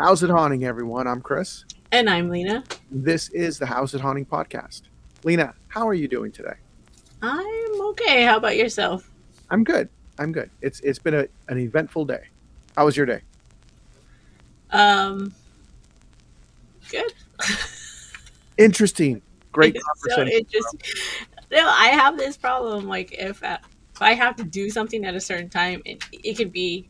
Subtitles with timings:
[0.00, 1.06] How's it haunting, everyone?
[1.06, 1.66] I'm Chris.
[1.92, 2.64] And I'm Lena.
[2.90, 4.84] This is the How's It Haunting podcast.
[5.24, 6.54] Lena, how are you doing today?
[7.20, 8.24] I'm okay.
[8.24, 9.10] How about yourself?
[9.50, 9.90] I'm good.
[10.18, 10.48] I'm good.
[10.62, 12.22] It's it's been a, an eventful day.
[12.78, 13.20] How was your day?
[14.70, 15.34] Um,
[16.90, 17.12] good.
[18.56, 19.20] Interesting.
[19.52, 19.76] Great
[20.16, 20.46] conversation.
[20.48, 20.76] just
[21.52, 21.68] no.
[21.68, 22.88] I have this problem.
[22.88, 23.58] Like if, uh,
[23.94, 26.88] if I have to do something at a certain time, it, it could be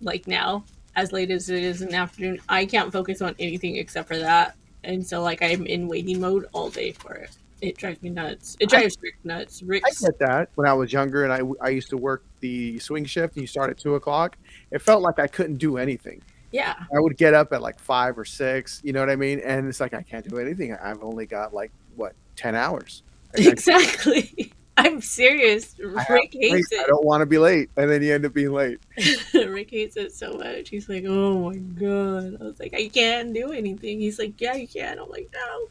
[0.00, 0.64] like now,
[0.96, 2.40] as late as it is in the afternoon.
[2.48, 6.46] I can't focus on anything except for that, and so like I'm in waiting mode
[6.52, 7.30] all day for it.
[7.60, 8.56] It drives me nuts.
[8.58, 9.62] It drives Rick nuts.
[9.62, 10.48] I Rick's get that.
[10.54, 13.46] When I was younger and I, I used to work the swing shift and you
[13.46, 14.38] start at two o'clock,
[14.70, 16.22] it felt like I couldn't do anything.
[16.52, 16.74] yeah.
[16.96, 19.40] I would get up at like five or six, you know what I mean?
[19.40, 20.74] And it's like I can't do anything.
[20.74, 23.02] I've only got like what ten hours.
[23.38, 24.52] I- I- Exactly.
[24.76, 25.76] I'm serious.
[25.78, 28.78] Rick hates I don't want to be late, and then you end up being late.
[29.34, 30.68] Rick hates it so much.
[30.68, 34.54] He's like, "Oh my god!" I was like, "I can't do anything." He's like, "Yeah,
[34.54, 35.68] you can." I'm like, "No."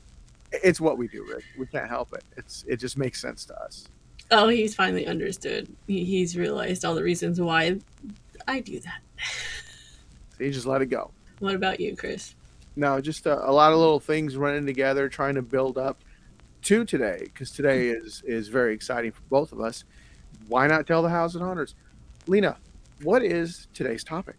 [0.51, 1.43] It's what we do, Rick.
[1.57, 2.23] We can't help it.
[2.37, 3.87] It's it just makes sense to us.
[4.31, 5.67] Oh, he's finally understood.
[5.87, 7.79] He, he's realized all the reasons why
[8.47, 9.01] I do that.
[10.37, 11.11] So you just let it go.
[11.39, 12.35] What about you, Chris?
[12.75, 15.99] No, just a, a lot of little things running together, trying to build up
[16.63, 19.83] to today, because today is is very exciting for both of us.
[20.47, 21.75] Why not tell the House and Honors,
[22.27, 22.57] Lena?
[23.03, 24.35] What is today's topic?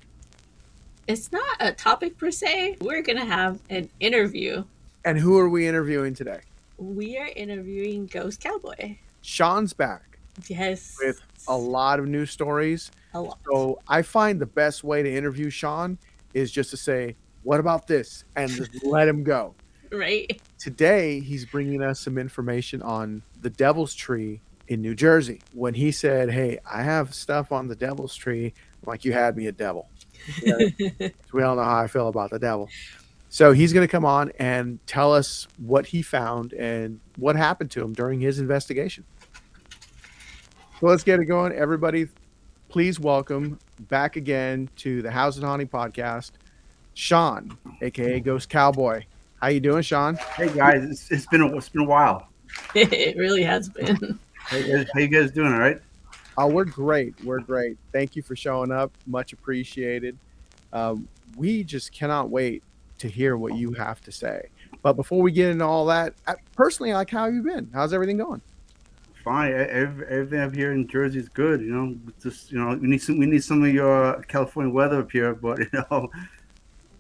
[1.06, 2.76] It's not a topic per se.
[2.80, 4.64] We're gonna have an interview.
[5.04, 6.40] And who are we interviewing today?
[6.76, 8.96] We are interviewing Ghost Cowboy.
[9.22, 12.90] Sean's back Yes, with a lot of new stories.
[13.14, 13.38] a lot.
[13.50, 15.98] So I find the best way to interview Sean
[16.32, 19.54] is just to say, "What about this?" and just let him go.
[19.98, 20.40] Right?
[20.58, 25.40] Today he's bringing us some information on the Devil's Tree in New Jersey.
[25.52, 29.36] When he said, "Hey, I have stuff on the Devil's Tree," I'm like you had
[29.36, 29.88] me a devil.
[31.32, 32.68] We all know how I feel about the devil.
[33.30, 37.70] So he's going to come on and tell us what he found and what happened
[37.72, 39.04] to him during his investigation.
[40.80, 41.52] So let's get it going.
[41.52, 42.08] Everybody,
[42.68, 46.32] please welcome back again to the How's It Haunting podcast,
[46.94, 49.04] Sean, aka Ghost Cowboy.
[49.40, 50.16] How you doing, Sean?
[50.16, 52.28] Hey guys, it's, it's been a, it's been a while.
[52.74, 54.18] it really has been.
[54.48, 55.50] Hey guys, how you guys doing?
[55.50, 55.80] All right?
[56.36, 57.14] Oh, we're great.
[57.24, 57.78] We're great.
[57.90, 58.92] Thank you for showing up.
[59.06, 60.18] Much appreciated.
[60.74, 62.62] Um, we just cannot wait
[62.98, 64.48] to hear what you have to say.
[64.82, 67.70] But before we get into all that, I, personally, like, how have you been?
[67.72, 68.42] How's everything going?
[69.24, 69.52] Fine.
[69.52, 71.62] E- ev- Everything up here in Jersey is good.
[71.62, 75.00] You know, just you know, we need some we need some of your California weather
[75.00, 76.10] up here, but you know,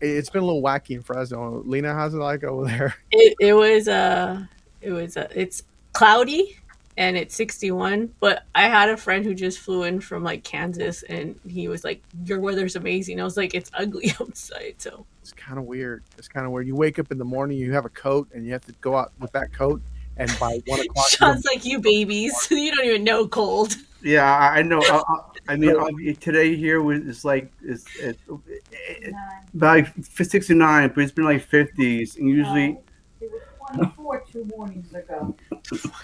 [0.00, 1.62] It's been a little wacky in Fresno.
[1.64, 2.94] Lena, how's it like over there?
[3.10, 4.44] It, it was uh
[4.80, 5.62] it was uh, it's
[5.92, 6.56] cloudy
[6.96, 11.02] and it's 61 but i had a friend who just flew in from like kansas
[11.04, 15.32] and he was like your weather's amazing i was like it's ugly outside so It's
[15.32, 16.02] kind of weird.
[16.18, 16.66] It's kind of weird.
[16.66, 18.96] You wake up in the morning, you have a coat, and you have to go
[18.96, 19.80] out with that coat.
[20.20, 24.58] And by one o'clock, sean's like you babies you don't even know cold yeah, I,
[24.58, 24.80] I know.
[24.82, 25.88] I, I- I mean, I'll
[26.20, 29.14] today here was it's like it's, it's it,
[29.54, 32.82] about like sixty nine, but it's been like fifties, and usually No,
[33.20, 33.42] It was
[33.74, 35.34] 24 two mornings ago.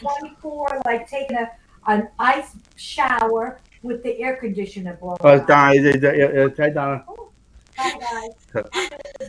[0.01, 1.51] 24, like taking a,
[1.87, 5.19] an ice shower with the air conditioner blowing.
[5.23, 5.47] uh, on.
[5.47, 7.05] Donna, yeah, yeah, yeah, hi, Donna.
[7.79, 8.65] Hi, guys.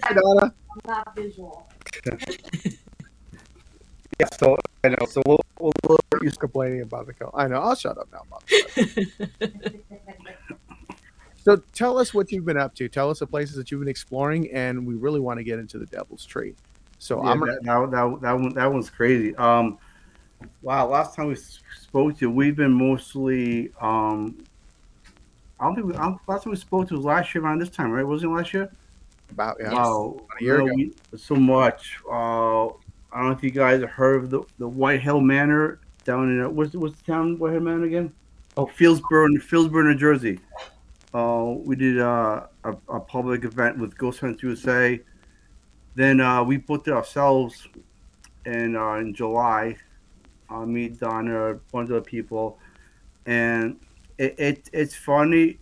[0.03, 0.53] Hi, Donna.
[0.71, 1.69] I'm not visual.
[4.19, 5.05] Yeah, so I know.
[5.09, 7.31] So we'll, we'll, we'll You're complaining about the coat.
[7.33, 7.57] I know.
[7.61, 8.23] I'll shut up now.
[8.27, 8.43] About
[9.39, 9.79] that.
[11.43, 12.89] So tell us what you've been up to.
[12.89, 15.77] Tell us the places that you've been exploring, and we really want to get into
[15.77, 16.55] the Devil's Tree.
[16.99, 19.35] So Yeah, I'm that, that, that, that one that one's crazy.
[19.35, 19.77] Um,
[20.61, 23.71] wow, last time we spoke to you, we've been mostly.
[23.79, 24.43] Um,
[25.59, 27.59] I don't think we, I don't, last time we spoke to was last year around
[27.59, 28.05] this time, right?
[28.05, 28.71] Wasn't it last year?
[29.31, 29.73] about yeah.
[29.73, 30.71] Wow, a year ago.
[30.75, 31.97] we- so much.
[32.09, 32.69] Uh,
[33.17, 36.29] I don't know if you guys have heard of the the White Hill Manor down
[36.29, 38.13] in uh, what's the- what's the town White Hill Manor again?
[38.55, 40.39] Oh, Fieldsboro, Fieldsboro, New Jersey.
[41.15, 44.99] Uh, we did uh, a, a public event with Ghost Hunters USA.
[45.95, 47.67] Then uh, we booked it ourselves
[48.45, 49.77] in uh, in July.
[50.51, 52.59] Uh, me, Donna, a bunch of other people,
[53.25, 53.79] and
[54.19, 55.57] it, it it's funny.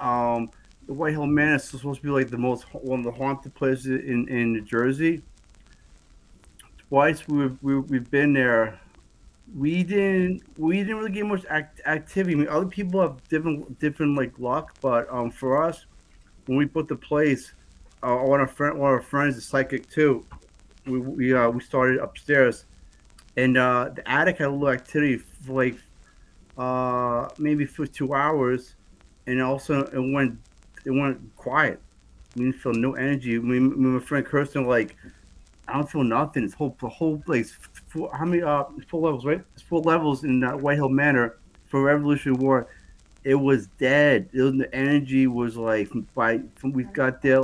[0.00, 0.50] Um,
[0.88, 3.54] the White Hill Manor is supposed to be like the most one of the haunted
[3.54, 5.22] places in, in New Jersey.
[6.92, 8.78] Twice we've we, we've been there.
[9.56, 12.34] We didn't we didn't really get much act, activity.
[12.34, 15.86] I mean, other people have different different like luck, but um, for us,
[16.44, 17.54] when we put the place,
[18.02, 20.26] uh, one of our friend one of our friends is psychic too.
[20.84, 22.66] We we uh, we started upstairs,
[23.38, 25.78] and uh, the attic had a little activity for like
[26.58, 28.74] uh, maybe for two hours,
[29.26, 30.38] and also it went
[30.84, 31.80] it went quiet.
[32.36, 33.38] we didn't feel no energy.
[33.38, 34.94] Me, me my friend Kirsten like,
[35.68, 36.42] I don't feel nothing.
[36.44, 37.56] This whole the whole place.
[37.88, 39.42] Four, how many uh four levels, right?
[39.54, 42.68] It's four levels in that White Hill Manor for Revolutionary War.
[43.24, 44.28] It was dead.
[44.32, 47.42] It was, the energy was like by from we got there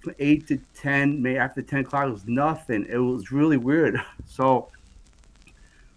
[0.00, 2.86] from eight to ten, maybe after ten o'clock, it was nothing.
[2.88, 4.00] It was really weird.
[4.26, 4.68] So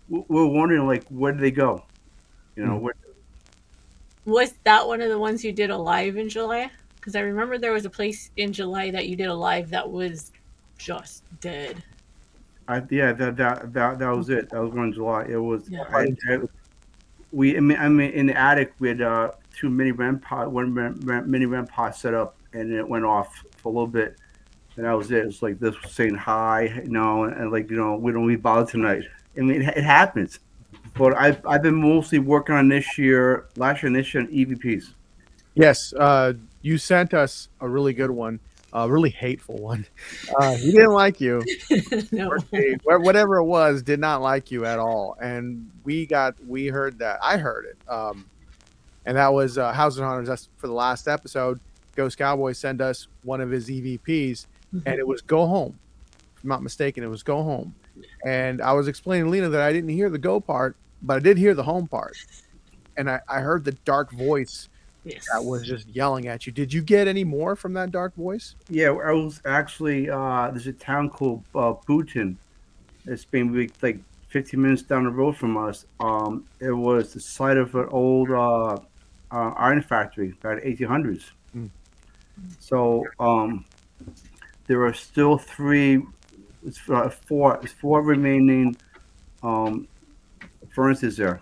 [0.10, 1.86] we- we're wondering like where did they go?
[2.56, 2.84] You know, Hmm.
[2.84, 2.94] where,
[4.26, 6.72] Was that one of the ones you did alive in July?
[6.96, 10.32] Because I remember there was a place in July that you did alive that was
[10.80, 11.84] just dead.
[12.68, 14.50] I, yeah, that, that that that was it.
[14.50, 15.26] That was one July.
[15.30, 15.70] It was.
[15.70, 15.84] Yeah.
[15.92, 16.40] I, I,
[17.32, 20.48] we, I mean, I mean, in the attic, we had uh, two mini REM pod,
[20.48, 23.88] one REM, REM, mini REM pod set up, and it went off for a little
[23.88, 24.18] bit,
[24.76, 25.26] and that was it.
[25.26, 28.28] It's like this was saying hi, you know, and, and like you know, we don't
[28.28, 29.04] be bothered tonight.
[29.38, 30.40] I mean, it, it happens.
[30.96, 34.30] But I've I've been mostly working on this year, last year, and this year on
[34.32, 34.94] E EVPs.
[35.56, 38.40] Yes, uh, you sent us a really good one,
[38.74, 39.86] a really hateful one.
[40.38, 41.44] Uh, he didn't like you.
[42.12, 42.38] no.
[42.52, 45.18] He- whatever it was, did not like you at all.
[45.22, 47.20] And we got, we heard that.
[47.22, 47.78] I heard it.
[47.92, 48.26] Um,
[49.06, 50.28] and that was uh, Housing Hunters.
[50.28, 51.60] That's for the last episode.
[51.96, 54.46] Ghost Cowboy sent us one of his EVPs,
[54.86, 55.78] and it was Go Home.
[56.38, 57.76] If I'm not mistaken, it was Go Home.
[58.26, 61.20] And I was explaining to Lena that I didn't hear the go part, but I
[61.20, 62.16] did hear the home part.
[62.98, 64.70] And I, I heard the dark voice
[65.06, 65.28] Yes.
[65.32, 66.52] that was just yelling at you.
[66.52, 68.56] Did you get any more from that dark voice?
[68.70, 72.36] Yeah, I was actually uh, there's a town called uh, Boonton.
[73.06, 74.00] It's been like, like
[74.30, 75.86] 15 minutes down the road from us.
[76.00, 78.78] Um, it was the site of an old uh,
[79.32, 81.32] uh, iron factory back in the 1800s.
[81.56, 81.70] Mm.
[82.60, 83.66] So um,
[84.68, 86.04] there are still three,
[86.66, 88.76] it's uh, four, it's four remaining
[89.44, 89.88] um,
[90.74, 91.42] furnaces there.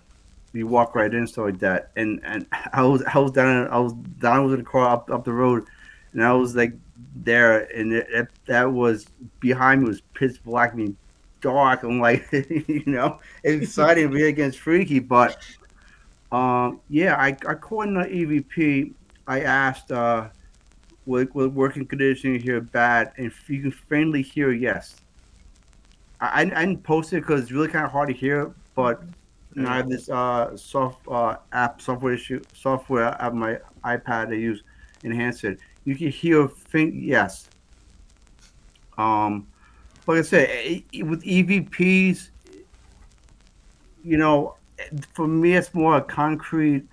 [0.52, 1.90] You walk right in, stuff like that.
[1.96, 5.24] And and I was I was down I was down with the car up up
[5.24, 5.66] the road,
[6.12, 6.72] and I was like
[7.16, 9.06] there, and it, it, that was
[9.40, 10.96] behind me was pitch black, I mean
[11.40, 11.82] dark.
[11.82, 15.38] I'm like, you know, exciting to be against Freaky, but
[16.32, 18.92] um, yeah, I I called in the EVP.
[19.26, 20.28] I asked, uh,
[21.04, 24.96] with, with working conditioning here bad, and you can faintly hear yes.
[26.20, 29.02] I I didn't post it because it's really kind of hard to hear, but
[29.54, 34.34] know, I have this uh, soft uh, app software issue software on my iPad I
[34.34, 34.62] use
[35.04, 35.58] enhance it.
[35.84, 37.48] You can hear faint yes.
[38.96, 39.46] Um,
[40.06, 42.30] like I said, eh, eh, with EVPs,
[44.04, 44.56] you know,
[45.12, 46.86] for me it's more a concrete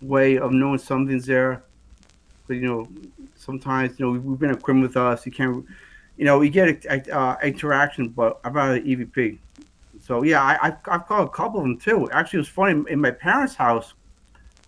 [0.00, 1.64] way of knowing something's there.
[2.46, 2.88] But you know,
[3.36, 5.26] sometimes you know we've been equipped with us.
[5.26, 5.64] You can't,
[6.16, 9.38] you know, we get uh, interaction, but I'd rather EVP.
[10.02, 12.10] So yeah, I, I've, I've caught a couple of them too.
[12.10, 13.94] Actually, it was funny in my parents' house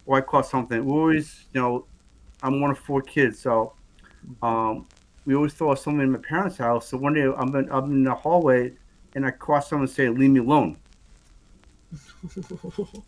[0.05, 0.85] where I caught something.
[0.85, 1.87] We always, you know,
[2.43, 3.73] I'm one of four kids, so
[4.43, 4.87] um,
[5.27, 6.89] we always throw something in my parents' house.
[6.89, 8.75] So one day I'm in, I'm in the hallway
[9.17, 10.79] and I caught someone saying, "Leave me alone."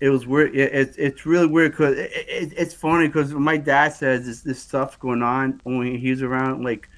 [0.00, 0.54] It was weird.
[0.54, 4.42] It, it, it's really weird because it, it, it's funny because my dad says this
[4.42, 6.62] this stuff going on when he's around.
[6.62, 6.88] Like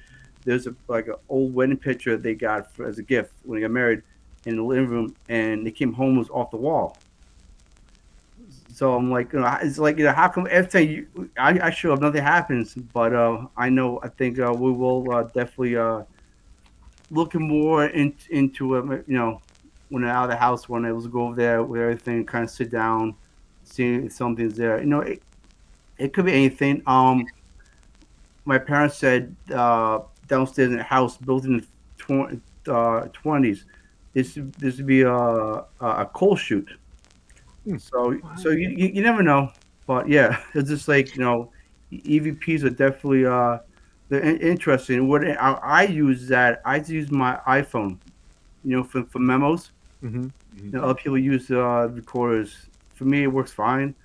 [0.45, 3.63] there's a like an old wedding picture they got for, as a gift when they
[3.63, 4.03] got married
[4.45, 6.97] in the living room, and they came home was off the wall.
[8.73, 11.67] So I'm like, you know, it's like, you know, how come every time you, I,
[11.67, 12.73] I show up, nothing happens?
[12.73, 16.03] But uh, I know, I think uh, we will uh, definitely uh,
[17.11, 19.03] looking more in, into it.
[19.07, 19.41] You know,
[19.89, 22.49] when out of the house, when I was go over there with everything, kind of
[22.49, 23.13] sit down,
[23.63, 24.79] see if something's there.
[24.79, 25.21] You know, it,
[25.97, 26.81] it could be anything.
[26.87, 27.27] Um,
[28.45, 31.65] my parents said uh, downstairs in the house, built in the
[31.97, 33.65] tw- uh, 20s,
[34.13, 36.69] this this would be a, a, a coal chute.
[37.65, 37.77] Hmm.
[37.77, 39.51] So so you, you, you never know,
[39.87, 41.51] but yeah, it's just like you know,
[41.91, 43.59] EVPs are definitely uh
[44.09, 45.07] they're in- interesting.
[45.07, 47.97] What I, I use that I use my iPhone,
[48.63, 49.71] you know, for, for memos.
[50.03, 50.27] Mm-hmm.
[50.65, 52.67] You know, other people use uh, recorders.
[52.95, 53.95] For me, it works fine,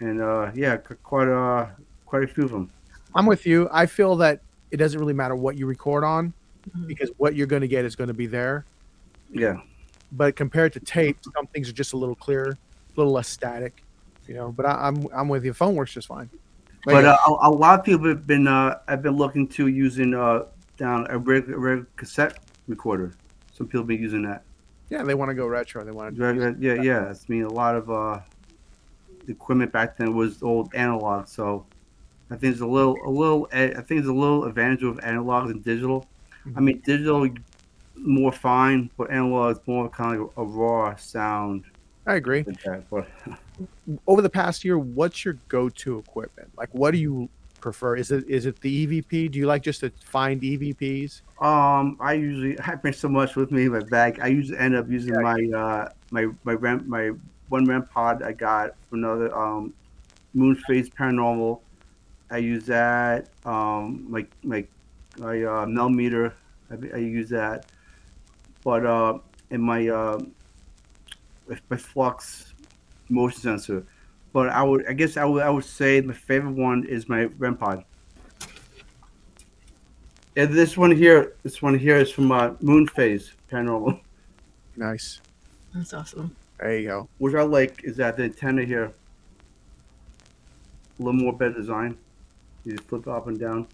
[0.00, 1.66] and uh, yeah, quite uh
[2.06, 2.70] quite a few of them.
[3.14, 3.68] I'm with you.
[3.72, 6.32] I feel that it doesn't really matter what you record on
[6.70, 6.86] Mhm.
[6.86, 8.64] because what you're going to get is going to be there.
[9.32, 9.60] Yeah,
[10.12, 13.82] But compared to tape, some things are just a little clearer, a little less static,
[14.28, 14.52] you know.
[14.52, 15.52] But I, I'm I'm with you.
[15.54, 16.28] Phone works just fine.
[16.84, 19.68] but yeah, uh, a, a lot of people have been uh have been looking to
[19.68, 20.44] using uh
[20.76, 23.14] down a regular, regular cassette recorder.
[23.52, 24.42] Some people have been using that.
[24.90, 25.84] yeah, they want to go retro.
[25.84, 26.22] They want to.
[26.22, 27.08] Regular- Yeah, yeah.
[27.12, 28.20] I mean, a lot of uh,
[29.28, 31.64] equipment back then was old analog, so
[32.30, 33.48] I think there's a little, a little.
[33.52, 36.06] I think there's a little advantage of analog than digital.
[36.56, 37.28] I mean, digital
[37.96, 41.64] more fine, but analog is more kind of a raw sound
[42.06, 42.42] I agree.
[42.42, 42.84] that.
[42.90, 43.08] But
[44.06, 46.50] Over the past year, what's your go-to equipment?
[46.56, 47.28] Like, what do you
[47.60, 47.96] prefer?
[47.96, 49.30] Is it is it the EVP?
[49.30, 51.22] Do you like just to find EVPs?
[51.40, 54.18] Um, I usually I bring so much with me in my bag.
[54.20, 57.12] I usually end up using my uh my my ramp my
[57.48, 59.72] one REM pod I got from another um
[60.34, 61.60] moon phase paranormal.
[62.30, 63.28] I use that.
[63.44, 64.66] Um, my my
[65.18, 66.34] my uh, Mel meter.
[66.70, 67.66] I, I use that.
[68.64, 69.18] But uh,
[69.50, 70.18] in my uh,
[71.46, 72.54] with my flux
[73.08, 73.86] motion sensor.
[74.32, 77.24] But I would I guess I would I would say my favorite one is my
[77.38, 77.84] REM pod.
[80.34, 84.00] And this one here, this one here is from uh, Moon Phase Paranormal.
[84.76, 85.20] Nice.
[85.74, 86.34] That's awesome.
[86.58, 87.08] There you go.
[87.18, 88.84] Which I like is that the antenna here,
[90.98, 91.98] a little more better design.
[92.64, 93.66] You just flip up and down.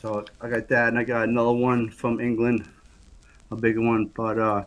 [0.00, 2.68] So I got that, and I got another one from England,
[3.50, 4.06] a bigger one.
[4.06, 4.64] But uh,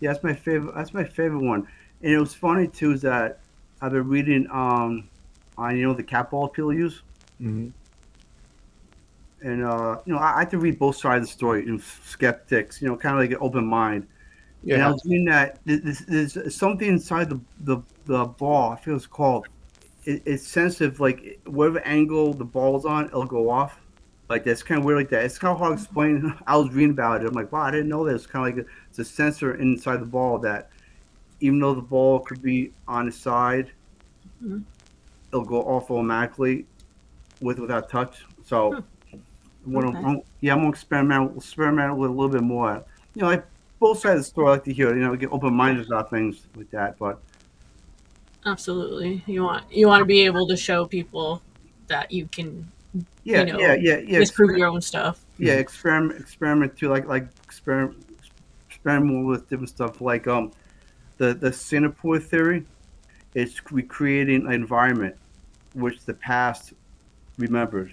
[0.00, 0.74] yeah, that's my favorite.
[0.74, 1.68] That's my favorite one.
[2.02, 3.40] And it was funny too is that
[3.80, 5.08] I've been reading um,
[5.56, 7.02] on you know the cat ball people use.
[7.40, 7.68] hmm
[9.42, 11.64] and uh, you know, I, I have to read both sides of the story.
[11.64, 14.06] Know, skeptics, you know, kind of like an open mind.
[14.70, 18.72] And I was reading that there's, there's something inside the, the the ball.
[18.72, 19.48] I feel it's called.
[20.04, 21.00] It, it's sensitive.
[21.00, 23.80] Like whatever angle the ball's on, it'll go off.
[24.28, 24.98] Like that's kind of weird.
[24.98, 25.24] Like that.
[25.24, 26.34] It's kind of hard to explain.
[26.46, 27.28] I was reading about it.
[27.28, 28.14] I'm like, wow, I didn't know that.
[28.14, 30.70] It's kind of like a, it's a sensor inside the ball that,
[31.40, 33.70] even though the ball could be on the side,
[34.44, 34.62] Mhm.
[35.32, 36.66] it'll go off automatically,
[37.40, 38.24] with without touch.
[38.44, 38.82] So.
[39.64, 42.82] What I'm- I'm- yeah, I'm gonna experiment experiment with a little bit more.
[43.14, 43.44] You know, like
[43.80, 44.94] both sides of the story, I like to hear.
[44.94, 46.96] You know, get open minded about things like that.
[46.98, 47.20] But
[48.46, 49.22] Absolutely.
[49.26, 51.42] You want you want to be able to show people
[51.88, 52.66] that you can
[53.24, 54.18] yeah, You know, yeah, yeah, yeah.
[54.18, 55.24] disprove exper- your own stuff.
[55.38, 56.88] yeah, experiment, experiment too.
[56.88, 58.04] Like, like experiment,
[58.68, 60.00] experiment with different stuff.
[60.00, 60.52] Like, um,
[61.18, 62.64] the the Singapore theory
[63.34, 65.14] is recreating an environment
[65.74, 66.72] which the past
[67.36, 67.90] remembers.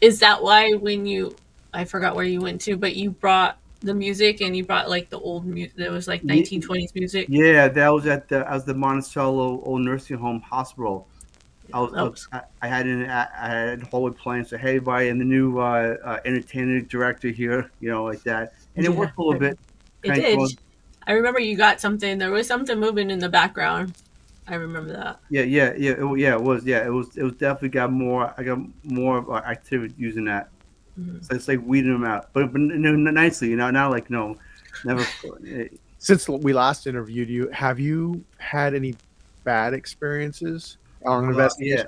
[0.00, 1.34] Is that why when you
[1.72, 5.08] I forgot where you went to, but you brought the music and you brought like
[5.08, 7.26] the old music that was like 1920s music?
[7.28, 11.06] Yeah, that was at the as the Monticello Old Nursing Home Hospital.
[11.72, 12.10] I was, I, Oh.
[12.10, 15.24] was- I, I had an I I had Hollywood playing, say, "Hey, everybody, and the
[15.24, 19.38] new uh, uh, entertainment director here," you know, like that, and it worked a little
[19.38, 19.58] bit.
[20.02, 20.38] It did.
[20.38, 20.50] of-
[21.06, 22.18] I remember you got something.
[22.18, 23.94] There was something moving in the background.
[24.46, 25.20] I remember that.
[25.30, 26.34] Yeah, yeah, yeah, it, yeah.
[26.34, 28.32] It was, yeah, it was, it was definitely got more.
[28.38, 30.48] I got more uh, activity using that.
[30.98, 31.24] Mhm.
[31.24, 34.10] So it's like weeding them out, but but no, no, nicely, you know, not like
[34.10, 34.36] no,
[34.84, 35.04] never.
[35.98, 38.94] Since we last interviewed you, have you had any
[39.44, 41.86] bad experiences on an investigation?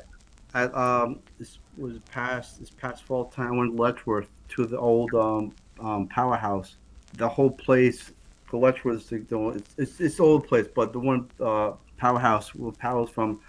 [0.54, 3.52] yeah, I, um, this was past this past fall time.
[3.52, 6.76] I went to Letchworth to the old um, um, powerhouse.
[7.14, 8.12] The whole place,
[8.50, 13.10] the Letchworth, it's, it's it's old place, but the one uh, powerhouse where power was
[13.10, 13.40] from,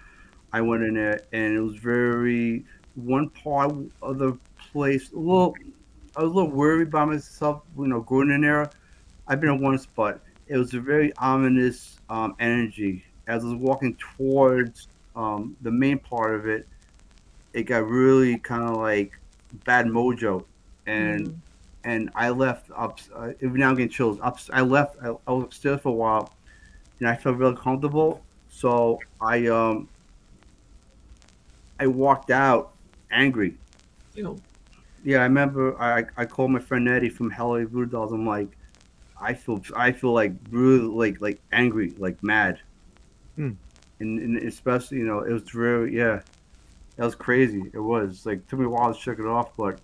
[0.52, 2.64] I went in there and it was very
[2.94, 4.38] one part of the
[4.72, 5.12] place.
[5.12, 5.54] A little,
[6.16, 8.70] I was a little worried by myself, you know, going in there.
[9.26, 13.56] I've been in once, but it was a very ominous um, energy as I was
[13.56, 16.66] walking towards um, the main part of it,
[17.52, 19.18] it got really kind of like
[19.64, 20.44] bad mojo,
[20.86, 21.34] and Mhm.
[21.84, 23.00] and I left up.
[23.14, 24.18] Uh, every now I'm getting chills.
[24.22, 24.96] Up, I left.
[25.02, 26.32] I, I was upstairs for a while,
[27.00, 28.22] and I felt really comfortable.
[28.48, 29.88] So I um
[31.80, 32.72] I walked out
[33.10, 33.56] angry.
[34.14, 34.36] Ew.
[35.04, 38.12] Yeah, I remember I I called my friend Eddie from Hello Voodoo Dolls.
[38.12, 38.48] I'm like,
[39.20, 42.60] I feel I feel like really like like angry, like mad.
[43.36, 43.52] Hmm.
[44.02, 46.20] And, and especially you know it was really yeah,
[46.96, 47.70] that was crazy.
[47.72, 49.80] It was like took me a while to shake it off, but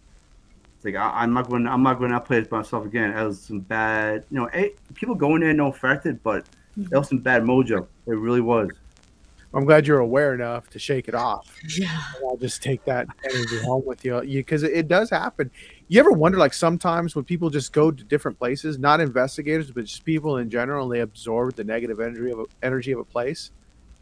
[0.77, 3.17] it's like I, I'm not going I'm not going to play it by myself again.
[3.17, 4.51] It was some bad you know
[4.95, 6.47] people going there no affected, but
[6.77, 7.87] that was some bad mojo.
[8.07, 8.71] It really was.
[9.55, 11.55] I'm glad you're aware enough to shake it off.
[11.77, 12.03] Yeah.
[12.23, 15.51] I'll just take that energy home with you because it, it does happen.
[15.89, 19.87] You ever wonder, like sometimes when people just go to different places, not investigators, but
[19.87, 23.05] just people in general, and they absorb the negative energy of a, energy of a
[23.05, 23.51] place.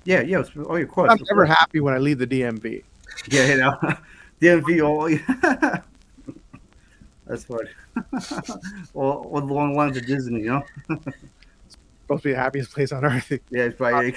[0.06, 0.42] Yeah, yeah.
[0.56, 1.10] Oh, of course.
[1.10, 2.82] I'm never happy when I leave the DMV.
[3.28, 3.76] Yeah, you know,
[4.40, 5.10] DMV all.
[5.10, 5.80] Yeah.
[7.26, 7.68] That's funny.
[8.94, 10.62] all, all along the lines of Disney, you know.
[10.88, 13.32] Supposed to be the happiest place on earth.
[13.50, 14.14] Yeah, it's probably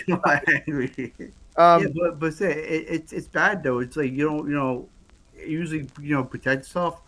[0.67, 1.13] angry.
[1.57, 3.79] Um, yeah, but but say it, it's it's bad though.
[3.79, 4.87] It's like you don't you know
[5.35, 7.01] usually you know protect yourself,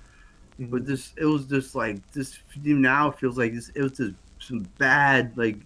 [0.58, 4.14] but this it was just like this now it feels like this it was just
[4.40, 5.58] some bad like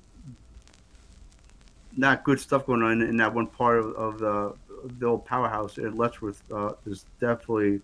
[1.97, 4.55] not good stuff going on in that one part of, of the
[4.99, 6.41] the old powerhouse in Letchworth.
[6.51, 7.81] Uh, is definitely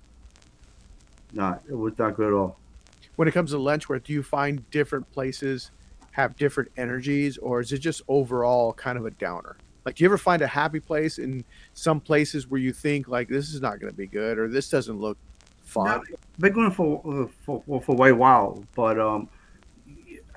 [1.33, 2.57] not it was not good at all.
[3.15, 5.71] when it comes to Letchworth, do you find different places
[6.11, 9.55] have different energies, or is it just overall kind of a downer?
[9.85, 13.29] Like, do you ever find a happy place in some places where you think like
[13.29, 15.17] this is not going to be good or this doesn't look
[15.63, 16.01] fun?
[16.37, 19.29] been going for uh, for for, for a while, but um,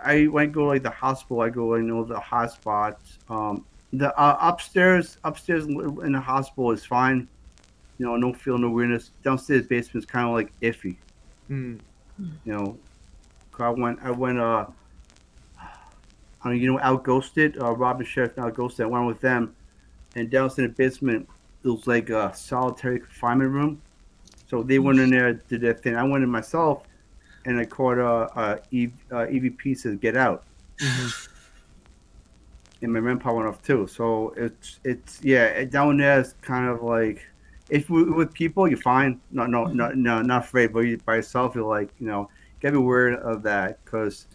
[0.05, 3.19] I when I go like the hospital, I go I know the hot spots.
[3.29, 7.29] Um, the uh, upstairs upstairs in the hospital is fine.
[7.99, 9.13] You know, no feel, no weirdness.
[9.23, 10.97] Downstairs basement is kind of like iffy.
[11.47, 11.77] Hmm.
[12.19, 12.79] You know,
[13.59, 14.67] I went I went uh.
[16.43, 18.85] I mean, you know, out ghosted, uh, Robin Sheriff out ghosted.
[18.85, 19.57] I went with them,
[20.15, 21.27] and downstairs in the basement,
[21.65, 23.83] it was like a solitary confinement room.
[24.49, 25.97] So they went in there, did their thing.
[25.97, 26.87] I went in myself,
[27.45, 30.45] and I caught uh, uh, e- uh, EVP says get out,
[32.83, 33.87] and my REM went off too.
[33.87, 37.27] So it's it's yeah down there is kind of like
[37.71, 41.17] if we, with people you're fine, no no no no not afraid, but you, by
[41.17, 42.29] yourself you're like you know
[42.61, 44.27] gotta aware of that because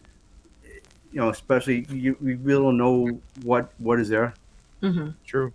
[1.11, 4.33] you know especially you we really don't know what what is there.
[4.81, 5.53] hmm True.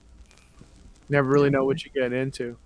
[1.08, 2.56] Never really know what you get into.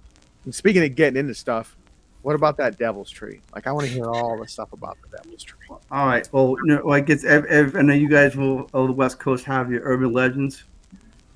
[0.44, 1.76] And speaking of getting into stuff,
[2.22, 3.40] what about that devil's tree?
[3.54, 5.58] Like, I want to hear all the stuff about the devil's tree.
[5.70, 8.88] All right, well you know, like it's ev- ev- I know you guys will of
[8.88, 10.64] the West Coast have your urban legends.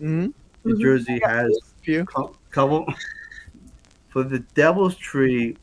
[0.00, 0.28] Mm-hmm.
[0.64, 0.80] New Mhm.
[0.80, 2.04] Jersey has Few.
[2.04, 2.86] cou- couple
[4.08, 5.56] for the devil's tree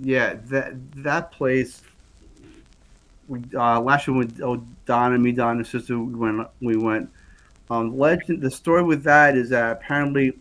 [0.00, 1.82] yeah that that place
[3.26, 6.76] we uh last year with oh, don and me don and sister we went we
[6.76, 7.08] went
[7.70, 10.38] um legend the story with that is that apparently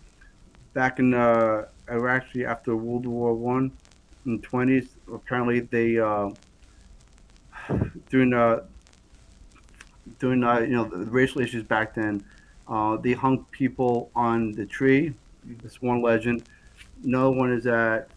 [0.73, 3.71] back in uh actually after world war one
[4.25, 6.29] in the 20s apparently they uh
[8.09, 8.59] during uh
[10.19, 12.23] during uh you know the racial issues back then
[12.67, 15.13] uh, they hung people on the tree.
[15.61, 16.43] That's one legend.
[17.03, 18.09] Another one is that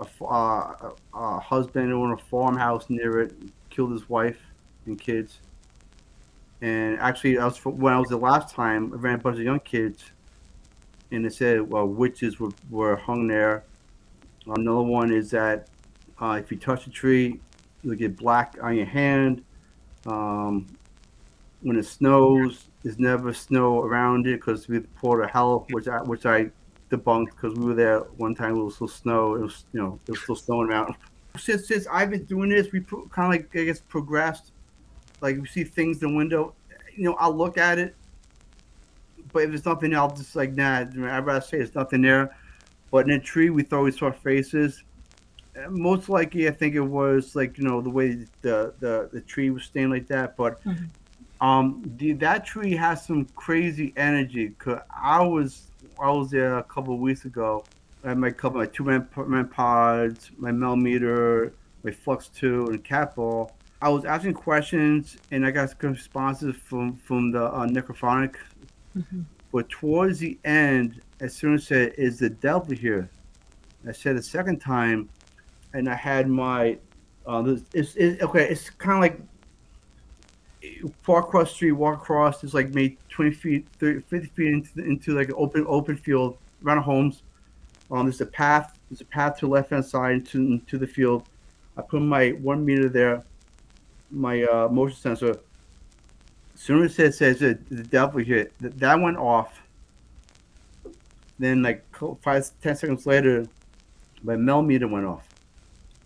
[0.00, 3.34] a, uh, a husband owned a farmhouse near it,
[3.70, 4.40] killed his wife
[4.86, 5.40] and kids.
[6.60, 9.42] And actually, I was when I was the last time, I ran a bunch of
[9.42, 10.04] young kids,
[11.10, 13.64] and they said well witches were, were hung there.
[14.46, 15.68] Another one is that
[16.20, 17.40] uh, if you touch a tree,
[17.82, 19.42] you'll get black on your hand.
[20.06, 20.66] Um,
[21.62, 26.02] when it snows, there's never snow around it because we poured a hell, which I
[26.02, 26.50] which I
[26.90, 28.56] debunked because we were there one time.
[28.56, 29.34] It was still snow.
[29.34, 30.94] It was you know it was still snowing around.
[31.38, 34.52] Since since I've been doing this, we kind of like I guess progressed.
[35.20, 36.54] Like we see things in the window,
[36.94, 37.94] you know, I'll look at it,
[39.34, 40.78] but if there's nothing, I'll just like nah.
[40.78, 42.34] I'd rather say there's nothing there.
[42.90, 44.84] But in a tree, we thought we saw faces.
[45.68, 49.50] Most likely, I think it was like you know the way the the, the tree
[49.50, 50.88] was staying like that, but Mhm.
[51.40, 54.50] um, the, that tree has some crazy energy.
[54.50, 55.66] Cause I was
[56.00, 57.64] I was there a couple of weeks ago.
[58.04, 62.66] I had my couple my two man, man pods, my Mel meter, my flux two,
[62.68, 63.50] and cat ball.
[63.82, 68.36] I was asking questions and I got some responses from from the uh, necrophonic.
[68.94, 73.10] Hmm But towards the end, as soon as I said, "Is the devil here?"
[73.86, 75.08] I said the second time,
[75.72, 76.78] and I had my.
[77.26, 78.48] Uh, this, it's, it's okay.
[78.48, 79.20] It's kind of like
[81.06, 82.42] walk across street, walk across.
[82.44, 85.96] It's like maybe twenty feet, 30, 50 feet into, the, into like an open open
[85.96, 87.22] field around homes.
[87.90, 88.78] Um, there's a path.
[88.90, 91.28] There's a path to the left hand side into, into the field.
[91.76, 93.24] I put my one meter there,
[94.10, 95.36] my uh, motion sensor.
[96.54, 99.60] Soon as it says that the devil here, th- that went off.
[101.38, 101.84] Then like
[102.22, 103.46] five ten seconds later,
[104.22, 105.28] my Mel meter went off.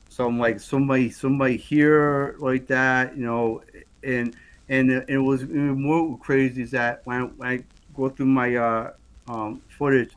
[0.08, 3.62] So I'm like somebody somebody here like that, you know,
[4.02, 4.34] and
[4.68, 8.56] and it was even more crazy is that when I, when I go through my
[8.56, 8.92] uh,
[9.28, 10.12] um, footage,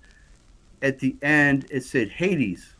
[0.82, 2.76] at the end it said Hades.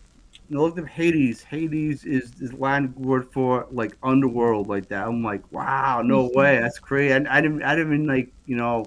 [0.52, 1.44] And I looked up Hades.
[1.44, 5.08] Hades is is Latin word for like underworld, like that.
[5.08, 6.38] I'm like, wow, no mm-hmm.
[6.38, 7.14] way, that's crazy.
[7.14, 8.86] I, I didn't I didn't even like you know,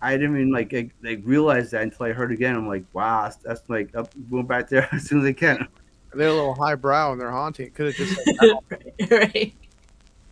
[0.00, 2.54] I didn't even like like, like realize that until I heard again.
[2.54, 5.66] I'm like, wow, that's, that's like up going back there as soon as I can.
[6.14, 7.72] They're a little highbrow and they're haunting.
[7.72, 8.62] Could have just said, "No."
[9.10, 9.52] right.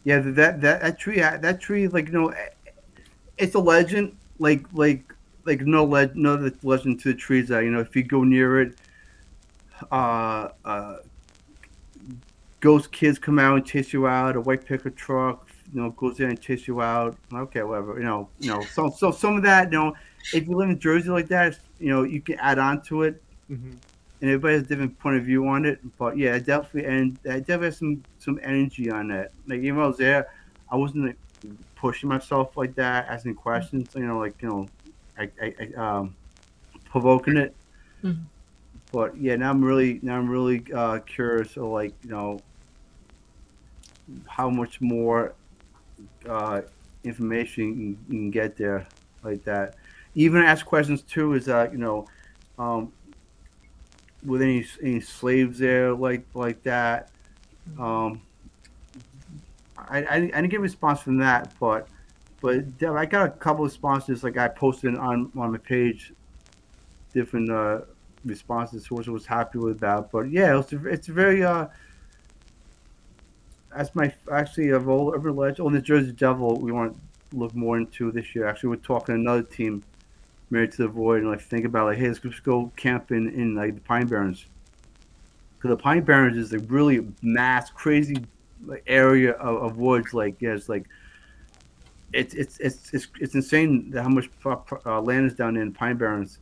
[0.04, 2.50] Yeah, that that that tree, that tree, like you know, eh,
[3.38, 4.16] it's a legend.
[4.38, 5.02] Like like
[5.46, 8.22] like no leg, no other legend to the trees that you know if you go
[8.22, 8.76] near it,
[9.90, 10.96] uh, uh,
[12.60, 14.36] ghost kids come out and chase you out.
[14.36, 17.16] A white pickup truck, you know, goes in and chase you out.
[17.32, 17.98] Okay, whatever.
[17.98, 18.62] You know, you know.
[18.62, 19.94] So so some of that, you know,
[20.34, 23.22] if you live in Jersey like that, you know, you can add on to it
[23.50, 23.76] Mhm.
[24.20, 25.80] and everybody has a different point of view on it.
[25.98, 29.32] But yeah, I definitely and I definitely have some some energy on that.
[29.46, 30.28] Like even when I was there,
[30.70, 31.16] I wasn't like,
[31.76, 33.94] pushing myself like that, asking questions.
[33.94, 34.68] You know, like you know,
[35.16, 36.14] I, I, I um,
[36.86, 37.54] provoking it.
[38.02, 38.24] Mhm.
[38.92, 42.40] But yeah, now I'm really now I'm really uh, curious of like you know
[44.26, 45.34] how much more
[46.28, 46.62] uh,
[47.04, 48.86] information you can, get there.
[49.22, 49.74] like that.
[50.14, 51.34] Even ask questions too.
[51.34, 52.06] Is that you know,
[52.58, 52.92] um,
[54.24, 57.10] with any any slaves there like like that?
[57.78, 58.22] Um,
[59.76, 61.88] I, I, I didn't get a response from that, but
[62.40, 66.12] but I got a couple of responses like I posted on on my page,
[67.12, 67.80] different uh,
[68.24, 70.10] responses, which I was happy with that.
[70.10, 71.66] But yeah, it's it's very uh,
[73.74, 75.60] that's my actually of all urban legend.
[75.60, 78.46] Oh, the Jersey Devil, we want to look more into this year.
[78.46, 79.82] Actually, we're talking another team,
[80.50, 83.54] Married to the Void, and like think about like, hey, let's just go camping in
[83.54, 84.46] like the Pine Barrens.
[85.56, 88.24] Because the Pine Barrens is a really mass, crazy
[88.64, 90.14] like, area of, of woods.
[90.14, 90.86] Like, yeah, it's like
[92.12, 96.38] it's it's it's it's, it's insane how much uh, land is down in Pine Barrens.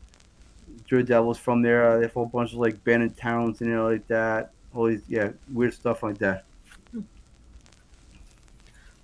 [0.87, 1.91] Jersey Devils from there.
[1.91, 4.53] Uh, they have a whole bunch of like abandoned towns and you know like that.
[4.75, 6.45] All these yeah weird stuff like that.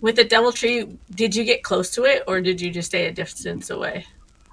[0.00, 3.06] With the devil tree, did you get close to it, or did you just stay
[3.06, 4.04] a distance away?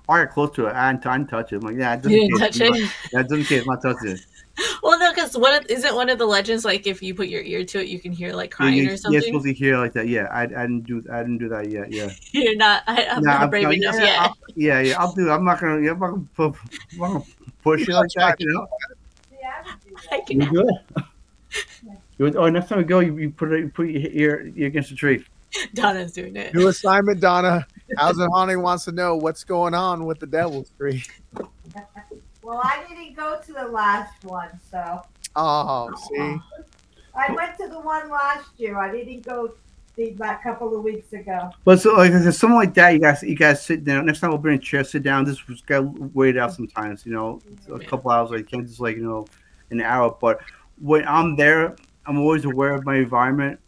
[0.07, 0.73] I got close to it.
[0.73, 1.55] I didn't, I didn't touch it.
[1.57, 2.69] I'm like, yeah, it doesn't you didn't touch it.
[2.69, 2.79] Not,
[3.13, 3.63] yeah, it doesn't care.
[3.65, 4.19] not touching it.
[4.83, 7.41] Well, no, because one of, isn't one of the legends like if you put your
[7.41, 9.13] ear to it, you can hear like crying yeah, or something.
[9.13, 10.07] You're supposed to hear like that.
[10.07, 11.91] Yeah, I, I didn't do I didn't do that yet.
[11.91, 12.83] Yeah, you're not.
[12.87, 14.19] I, am nah, not brave I'm, enough yeah, yet.
[14.19, 15.29] I'll, yeah, yeah, I'll do.
[15.29, 15.81] I'm not gonna.
[15.81, 16.55] Yeah, I'm not gonna,
[16.93, 17.23] I'm not gonna
[17.61, 18.39] push it like that.
[18.39, 18.67] You know.
[19.39, 19.63] Yeah,
[20.11, 20.41] I can.
[20.41, 20.51] You
[22.19, 22.35] good?
[22.35, 24.89] oh, next time we go, you, you put it, you put your ear, ear against
[24.89, 25.25] the tree.
[25.73, 26.53] Donna's doing it.
[26.53, 27.65] New assignment, Donna.
[27.97, 31.03] How's It Haunting wants to know what's going on with the Devil's Tree.
[32.49, 35.03] Well, I didn't go to the last one, so.
[35.35, 36.35] Oh, see.
[37.15, 38.79] I went to the one last year.
[38.79, 39.53] I didn't go
[39.95, 41.51] the a couple of weeks ago.
[41.63, 44.07] But so like there's something like that, you guys you guys sit down.
[44.07, 45.25] Next time we'll bring a chair, sit down.
[45.25, 45.83] This was got
[46.15, 47.39] wait out sometimes, you know,
[47.71, 48.31] a couple hours.
[48.31, 49.27] Like can't just like you know,
[49.69, 50.17] an hour.
[50.19, 50.41] But
[50.79, 51.75] when I'm there,
[52.07, 53.59] I'm always aware of my environment.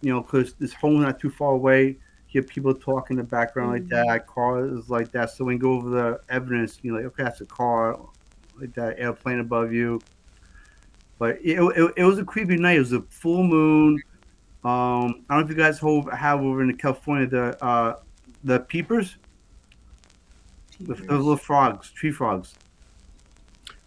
[0.00, 1.98] You know, because this home not too far away.
[2.28, 4.08] Hear people talk in the background like mm-hmm.
[4.08, 5.30] that, cars like that.
[5.30, 7.98] So when you go over the evidence, you're like, okay, that's a car,
[8.60, 10.00] like that airplane above you.
[11.18, 12.76] But it, it, it was a creepy night.
[12.76, 14.00] It was a full moon.
[14.64, 17.96] Um, I don't know if you guys have over in California the uh,
[18.44, 19.16] the peepers,
[20.78, 21.00] peepers.
[21.00, 22.54] The, the little frogs, tree frogs.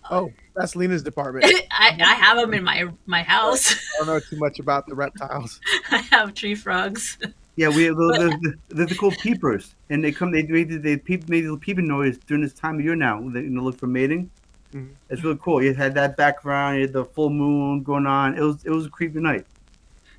[0.09, 1.45] Oh, that's Lena's department.
[1.71, 3.73] I, I have them in my my house.
[3.73, 5.59] I don't know too much about the reptiles.
[5.91, 7.17] I have tree frogs.
[7.61, 10.31] Yeah, we have the, the, the, called peepers, and they come.
[10.31, 13.21] They they they peep made the peeping noise during this time of year now.
[13.21, 14.31] They you know, look for mating.
[14.73, 14.93] Mm-hmm.
[15.11, 15.61] It's really cool.
[15.61, 18.35] You had that background, you had the full moon going on.
[18.35, 19.45] It was it was a creepy night.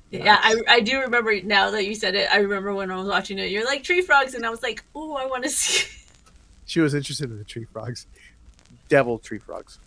[0.09, 2.29] Yeah, I, I do remember now that you said it.
[2.31, 3.51] I remember when I was watching it.
[3.51, 5.85] You're like tree frogs, and I was like, oh, I want to see.
[6.65, 8.07] She was interested in the tree frogs,
[8.87, 9.79] devil tree frogs.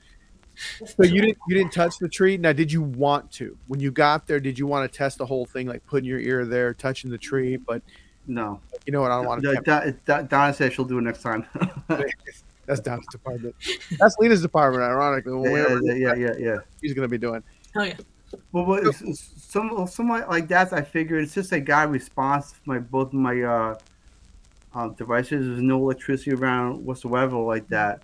[0.85, 2.37] So you didn't you didn't touch the tree.
[2.37, 3.57] Now, did you want to?
[3.67, 6.21] When you got there, did you want to test the whole thing, like putting your
[6.21, 7.57] ear there, touching the tree?
[7.57, 7.83] But
[8.27, 9.11] no, you know what?
[9.11, 10.25] I don't want to.
[10.29, 11.47] Donna said she'll do it next time.
[12.67, 13.55] That's Donna's department.
[13.99, 15.53] That's Lena's department, ironically.
[15.53, 16.57] Yeah, yeah, yeah, yeah, yeah.
[16.83, 17.43] He's going to be doing.
[17.77, 17.95] Oh yeah.
[18.53, 22.55] Well, well some some like that, I figured it's just a guy response.
[22.65, 23.79] My both my uh,
[24.75, 25.47] uh, devices.
[25.47, 28.03] There's no electricity around whatsoever like that.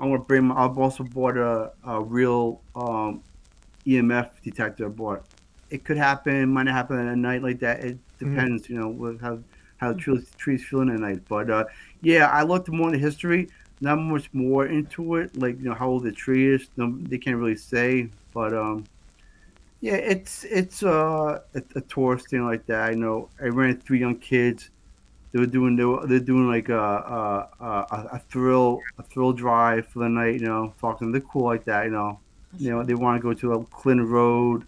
[0.00, 0.44] I'm gonna bring.
[0.44, 3.22] My, I've also bought a, a real um,
[3.86, 4.86] EMF detector.
[4.86, 5.24] I bought.
[5.70, 6.48] It could happen.
[6.48, 7.80] Might not happen at a night like that.
[7.80, 8.34] It mm-hmm.
[8.34, 8.62] depends.
[8.64, 8.72] Mm-hmm.
[8.74, 9.38] You know, with how
[9.78, 11.22] how the trees, trees feeling at night.
[11.28, 11.64] But uh,
[12.02, 13.48] yeah, I looked more into history
[13.80, 16.68] not much more into it, like you know how old the tree is.
[16.76, 18.84] No, they can't really say, but um,
[19.80, 22.90] yeah, it's it's uh, a, a tourist thing like that.
[22.90, 24.70] I know I ran three young kids.
[25.34, 29.32] They were doing they were, they're doing like a, a a, a thrill a thrill
[29.32, 30.34] drive for the night.
[30.34, 31.86] You know, talking they're cool like that.
[31.86, 32.20] You know,
[32.56, 34.64] you know they want to go to a Clinton Road.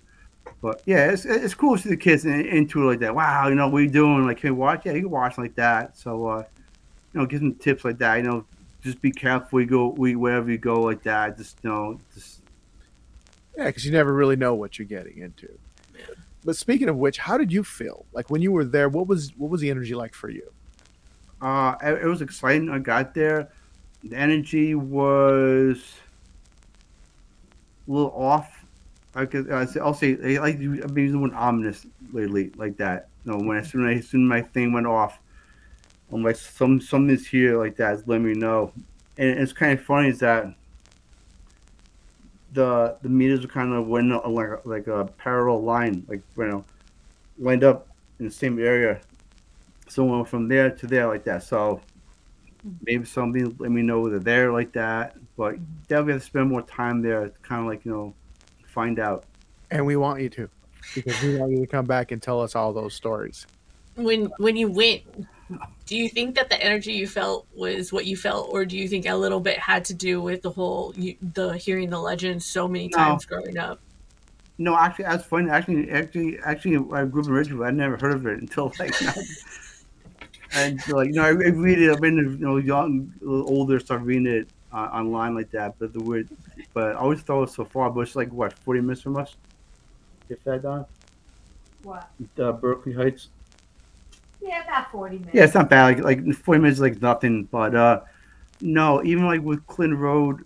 [0.60, 3.14] But yeah, it's, it's cool to see the kids into it like that.
[3.14, 4.26] Wow, you know, what are you doing?
[4.26, 4.84] Like, can you watch?
[4.84, 5.96] Yeah, you can watch like that.
[5.96, 6.42] So, uh,
[7.12, 8.16] you know, give them tips like that.
[8.16, 8.44] You know,
[8.82, 9.58] just be careful.
[9.58, 11.36] We go, we wherever you go like that.
[11.36, 12.40] Just you know, just
[13.56, 15.56] yeah, because you never really know what you're getting into.
[16.46, 18.06] But speaking of which, how did you feel?
[18.12, 20.52] Like when you were there, what was what was the energy like for you?
[21.42, 22.70] Uh, it, was exciting.
[22.70, 23.50] I got there.
[24.04, 25.78] The energy was
[27.86, 28.64] a little off.
[29.16, 33.08] I could, uh, I'll say, I like I've been using one ominous lately, like that.
[33.24, 35.18] You know, when as soon as, as soon my thing went off,
[36.12, 38.06] I'm like some something's here like that.
[38.06, 38.72] Let me know.
[39.18, 40.46] And it's kind of funny is that
[42.52, 46.46] the the meters are kind of went like a, like a parallel line, like you
[46.46, 46.64] know,
[47.38, 49.00] lined up in the same area.
[49.88, 51.42] So from there to there like that.
[51.42, 51.80] So
[52.82, 55.16] maybe something let me know they're there like that.
[55.36, 55.64] But mm-hmm.
[55.88, 58.14] definitely have to spend more time there, to kind of like you know,
[58.66, 59.24] find out.
[59.70, 60.48] And we want you to,
[60.94, 63.46] because we want you to come back and tell us all those stories.
[63.96, 65.02] When when you went
[65.86, 68.88] do you think that the energy you felt was what you felt, or do you
[68.88, 72.42] think a little bit had to do with the whole you, the hearing the legend
[72.42, 72.96] so many No.
[72.96, 73.80] times growing up?
[74.58, 75.50] No, actually, that's funny.
[75.50, 77.66] Actually, actually, actually, I grew up in Ridgewood.
[77.66, 79.12] I never heard of it until like, now.
[80.52, 81.90] and so, like, you know, I, I read it.
[81.92, 85.74] I've been, you know, young, a little older, start reading it uh, online like that.
[85.78, 86.28] But the word
[86.72, 87.90] but I always thought it was so far.
[87.90, 89.36] But it's like what, forty minutes from us?
[90.28, 90.86] If that done,
[91.82, 92.10] What?
[92.38, 93.28] uh, Berkeley Heights.
[94.46, 95.34] Yeah, about forty minutes.
[95.34, 95.98] Yeah, it's not bad.
[96.02, 97.44] Like, like forty minutes, is like nothing.
[97.44, 98.00] But uh,
[98.60, 100.44] no, even like with Clinton Road,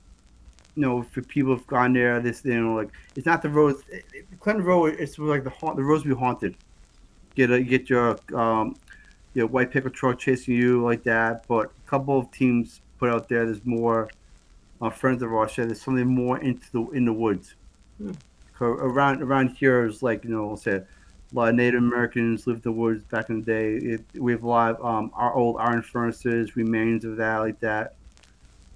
[0.75, 3.77] you know, for people who've gone there, this you know, like it's not the road.
[3.91, 5.77] it- it- Clinton Road, it's like the haunt.
[5.77, 6.57] The roads be haunted.
[7.35, 8.75] Get a get your um,
[9.35, 11.47] your white picket truck chasing you like that.
[11.47, 13.45] But a couple of teams put out there.
[13.45, 14.09] There's more.
[14.83, 17.55] Uh, friends of ours said there's something more into the in the woods.
[17.99, 18.13] Hmm.
[18.55, 20.83] 'Cause Around around here is like you know, I'll say
[21.33, 23.75] a lot of Native Americans lived in the woods back in the day.
[23.75, 27.61] It, we have a lot of um, our old iron furnaces, remains of that, like
[27.61, 27.95] that.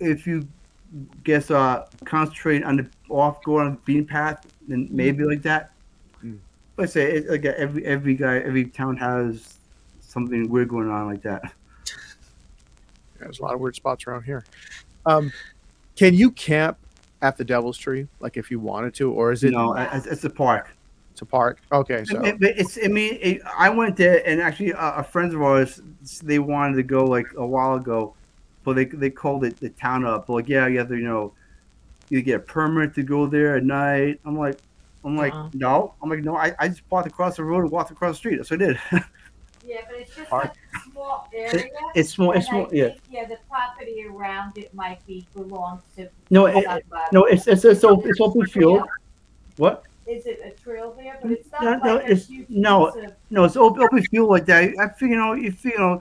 [0.00, 0.46] If you
[1.24, 5.72] guess uh, concentrate on the off, go on the bean path, then maybe like that.
[6.24, 6.38] Mm.
[6.78, 9.58] I say it, like every every guy, every town has
[10.00, 11.52] something weird going on like that.
[13.18, 14.44] There's a lot of weird spots around here.
[15.06, 15.32] Um,
[15.96, 16.78] can you camp
[17.22, 20.24] at the Devil's Tree, like if you wanted to, or is it No, it's, it's
[20.24, 20.70] a park.
[21.24, 21.58] It's a park?
[21.72, 22.78] Okay, so It- it- it's.
[22.82, 25.80] I mean, it, I went there, and actually, uh, a friend of ours,
[26.22, 28.14] they wanted to go like a while ago,
[28.64, 30.28] but they they called it the town up.
[30.28, 31.32] Like, yeah, you have to, you know,
[32.10, 34.20] you get a permit to go there at night.
[34.24, 34.58] I'm like,
[35.04, 35.50] I'm like, Uh-uh.
[35.54, 35.94] no.
[36.02, 36.36] I'm like, no.
[36.36, 38.36] I, I just walked across the road and walked across the street.
[38.36, 38.78] That's what I did.
[39.66, 40.52] Yeah, but it's just Park.
[40.76, 41.64] a small area.
[41.94, 42.32] it's small.
[42.32, 42.68] It's small.
[42.70, 42.88] Yeah.
[42.88, 46.06] think, Yeah, the property around it might be belongs to.
[46.28, 46.66] No, it,
[47.12, 47.24] no.
[47.24, 48.82] It's it's it's, op- it's open field.
[49.56, 49.84] What?
[50.06, 51.18] Is it a trail there?
[51.22, 52.90] But it's not No, like no, a it's- huge no.
[52.92, 54.74] piece of- No, it's open, open field like that.
[54.78, 55.98] I feel you know, if you know,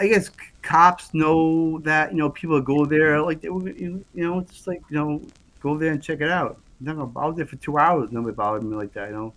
[0.00, 0.32] I guess c-
[0.62, 4.66] cops know that you know people go there like they, would, you you know, just
[4.66, 5.22] like you know,
[5.60, 6.58] go there and check it out.
[6.80, 8.10] Never, I was there for two hours.
[8.10, 9.08] Nobody bothered me like that.
[9.10, 9.34] You know.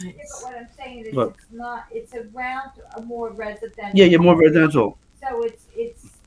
[0.00, 1.36] Yeah, but what I'm saying is Look.
[1.38, 3.90] it's not, it's around a more residential.
[3.94, 4.98] Yeah, yeah, more residential.
[5.22, 6.18] So it's, it's,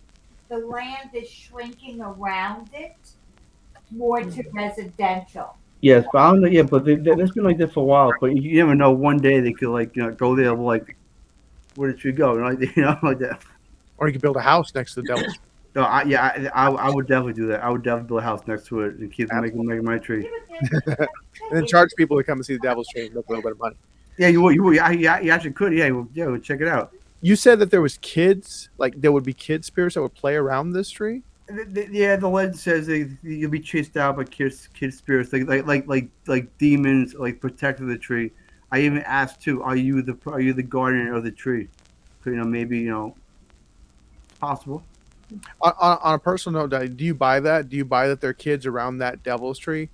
[0.48, 2.96] the land is shrinking around it
[3.91, 4.58] more to Hmm.
[4.58, 5.58] residential.
[5.86, 6.48] Yes, but I don't know.
[6.48, 8.12] Yeah, but they, they, that's been like that for a while.
[8.19, 8.89] But you never know.
[8.89, 10.98] One day they could like you know go there like,
[11.76, 12.34] where did you go?
[12.34, 13.39] You know, like you know like that.
[14.00, 15.38] or you could build a house next to the Devil's.
[15.76, 17.63] No, I, yeah, I, I, I would definitely do that.
[17.63, 20.28] I would definitely build a house next to it and keep making making my tree.
[20.50, 21.08] Yeah, but then-
[21.52, 23.43] and then charge people to come and see the Devil's Tree and make a little
[23.43, 23.76] bit of money.
[24.17, 24.56] Yeah, you would.
[24.56, 24.76] You would.
[24.78, 25.71] Yeah, yeah, you actually could.
[25.71, 26.93] Yeah, well, yeah, well, check it out.
[27.21, 30.34] You said that there was kids, like there would be kid spirits that would play
[30.36, 31.21] around this tree.
[31.48, 35.32] The- the- Yeah, the legend says they, you'll be chased out by kids, kid spirits,
[35.32, 38.32] like like like like like demons, like protecting the tree.
[38.72, 41.68] I even asked too, are you the are you the guardian of the tree?
[42.24, 43.16] So, you know, maybe you know,
[44.40, 44.84] possible.
[45.62, 47.70] On, on, on a personal note, do you buy that?
[47.70, 49.90] Do you buy that there are kids around that Devil's Tree?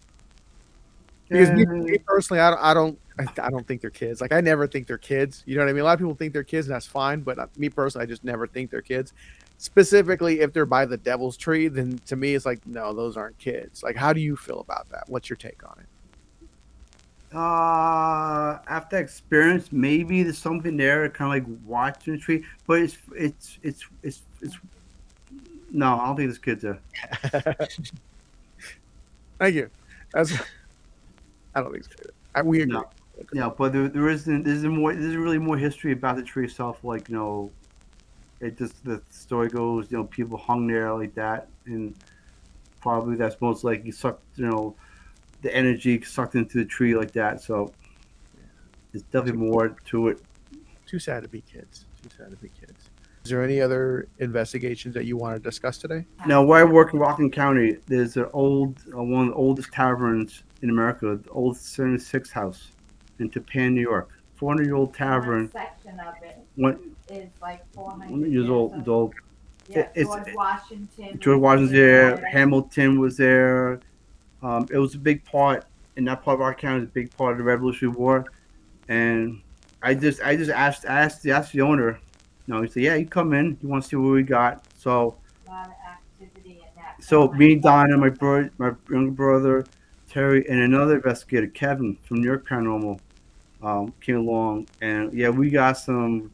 [1.29, 4.19] Because me, Uh, me personally, I don't, I don't, I, I don't think they're kids.
[4.19, 5.43] Like I never think they're kids.
[5.45, 5.81] You know what I mean?
[5.81, 7.21] A lot of people think they're kids, and that's fine.
[7.21, 9.13] But uh, me personally, I just never think they're kids.
[9.61, 13.37] Specifically, if they're by the Devil's Tree, then to me, it's like, no, those aren't
[13.37, 13.83] kids.
[13.83, 15.03] Like, how do you feel about that?
[15.07, 15.85] What's your take on it?
[17.37, 22.43] Uh, after experience, maybe there's something there, kind of like watching the tree.
[22.65, 24.57] But it's it's it's it's it's.
[25.69, 26.79] No, I don't think there's kids there.
[29.37, 29.69] Thank you.
[30.11, 30.33] That's.
[31.53, 31.91] I don't think so.
[32.33, 32.73] I, we agree.
[32.73, 32.89] No.
[33.31, 34.41] Yeah, but there, there isn't.
[34.41, 34.95] There's more.
[34.95, 36.83] There's really more history about the tree itself.
[36.83, 37.51] Like you know,
[38.41, 39.91] it just the story goes.
[39.91, 41.95] You know, people hung there like that, and
[42.81, 44.23] probably that's most likely sucked.
[44.35, 44.75] You know,
[45.41, 47.41] the energy sucked into the tree like that.
[47.41, 47.71] So
[48.91, 50.21] there's definitely more to it.
[50.85, 51.85] Too sad to be kids.
[52.01, 52.89] Too sad to be kids.
[53.23, 56.05] Is there any other investigations that you want to discuss today?
[56.25, 59.71] Now, where I work in Rockland County, there's an old, uh, one of the oldest
[59.71, 62.71] taverns in America, the old 76 House
[63.19, 64.09] in Tappan, New York.
[64.41, 65.43] 400 year old tavern.
[65.43, 68.87] One section of it One is like four hundred years old.
[68.87, 69.13] Old.
[69.67, 71.19] Yeah, it's- George Washington.
[71.19, 72.25] George was Washington's there.
[72.31, 73.79] Hamilton was there.
[74.41, 75.65] Um, it was a big part,
[75.97, 78.25] and that part of our county is a big part of the Revolutionary War.
[78.89, 79.41] And
[79.83, 81.99] I just, I just asked, asked, asked the owner.
[82.47, 83.57] You know, he said, "Yeah, you come in.
[83.61, 85.15] You want to see what we got?" So,
[85.47, 85.73] A lot of
[86.19, 87.01] activity in that.
[87.03, 89.65] so me, Donna, my brother, my younger brother,
[90.09, 92.99] Terry, and another investigator, Kevin from New York Paranormal,
[93.61, 96.31] um, came along, and yeah, we got some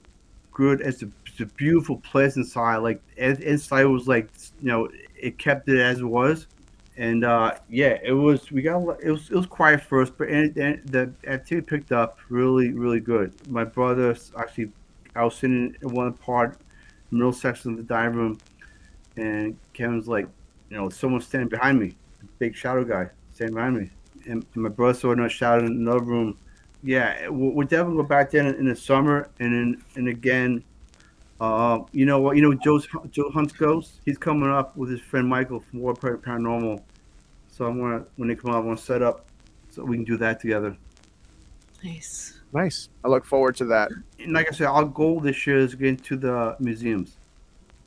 [0.58, 0.82] good.
[0.82, 2.78] It's a, it's a beautiful place inside.
[2.78, 6.48] Like inside was like you know it kept it as it was,
[6.98, 8.52] and uh, yeah, it was.
[8.52, 12.17] We got it was it was quiet first, but and, and the activity picked up
[12.30, 13.34] really really good.
[13.50, 14.72] My brother actually,
[15.15, 16.60] I was sitting in one part
[17.12, 18.38] middle section of the dining room,
[19.15, 20.28] and Kevin's like,
[20.70, 21.96] you know, someone standing behind me,
[22.39, 23.89] big shadow guy standing behind me,
[24.26, 26.38] and, and my brother saw another shadow in another room.
[26.84, 30.63] Yeah, we'll, we'll definitely go back there in, in the summer, and then and again,
[31.40, 32.36] uh, you know what?
[32.36, 34.02] You know Joe's Joe Hunt's ghost.
[34.06, 36.82] He's coming up with his friend Michael from War Paranormal.
[37.50, 39.26] So I'm gonna when they come out, I'm gonna set up
[39.70, 40.78] so we can do that together.
[41.84, 42.40] Nice.
[42.54, 42.90] Nice.
[43.04, 43.92] I look forward to that.
[44.20, 47.18] And like I said, our goal this year is get into the museums,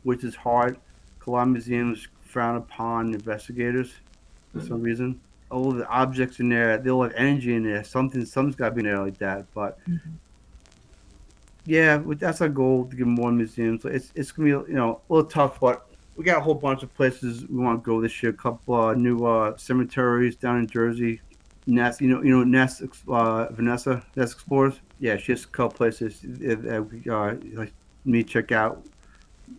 [0.02, 0.78] which is hard.
[1.26, 3.92] A lot of museums frown upon investigators
[4.52, 5.20] for some reason.
[5.50, 7.82] All the objects in there, they all have energy in there.
[7.82, 9.46] Something, something's got to be in there like that.
[9.52, 9.78] But
[11.66, 13.84] yeah, that's our goal to get more museums.
[13.84, 15.86] It's it's gonna be you know a little tough, but
[16.16, 18.30] we got a whole bunch of places we want to go this year.
[18.30, 21.20] A couple uh, new uh, cemeteries down in Jersey.
[21.66, 24.80] Ness, you know, you know Ness, uh, Vanessa, Ness Explorers.
[24.98, 27.72] Yeah, she has a couple places that we uh, like
[28.04, 28.84] me check out.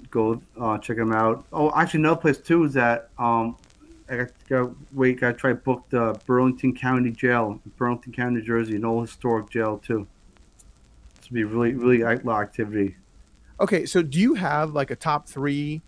[0.10, 1.46] Go uh, check them out.
[1.54, 3.58] Oh, actually, another place too is that um,
[4.12, 5.22] I got to go wait.
[5.22, 9.08] Got to try to book the Burlington County Jail, Burlington County, New Jersey, an old
[9.08, 10.06] historic jail too.
[11.16, 12.98] This would be really, really lot activity.
[13.62, 15.82] Okay, so do you have like a top three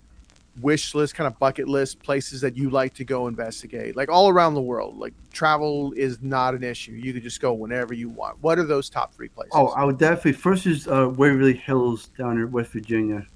[0.62, 4.30] wish list, kind of bucket list places that you like to go investigate, like all
[4.30, 4.98] around the world?
[4.98, 8.38] Like travel is not an issue; you could just go whenever you want.
[8.42, 9.52] What are those top three places?
[9.54, 13.28] Oh, I would definitely first is uh, Waverly Hills down in West Virginia.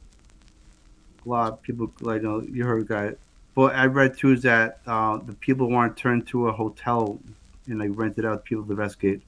[1.25, 3.15] A lot of people like you, know, you heard guy,
[3.57, 7.19] but I read too is that uh, the people want to turn to a hotel
[7.65, 9.23] and like rent it out to people to investigate.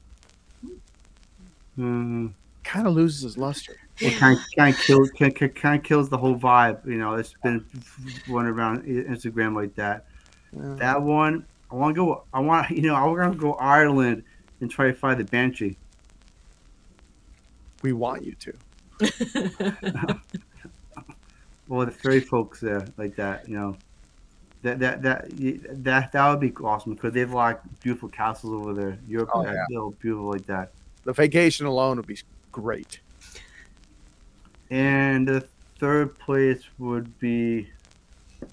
[1.80, 3.76] Mm, kind of loses its luster.
[3.98, 6.86] it kind of, kind of kills kind, kind, kind of kills the whole vibe.
[6.86, 7.66] You know, it's been
[8.28, 10.06] running around Instagram like that.
[10.56, 10.76] Yeah.
[10.76, 12.24] That one, I want to go.
[12.32, 14.24] I want you know, I want to go Ireland
[14.62, 15.76] and try to find the Banshee.
[17.82, 20.20] We want you to.
[21.70, 23.78] Well, the fairy folks there like that, you know,
[24.62, 25.26] that that that
[25.84, 29.00] that that would be awesome because they've like beautiful castles over there.
[29.08, 29.66] Europe, Oh, has yeah.
[29.70, 30.74] little beautiful like that.
[31.06, 32.20] The vacation alone would be
[32.52, 33.00] great.
[34.70, 35.48] And the
[35.80, 37.70] third place would be.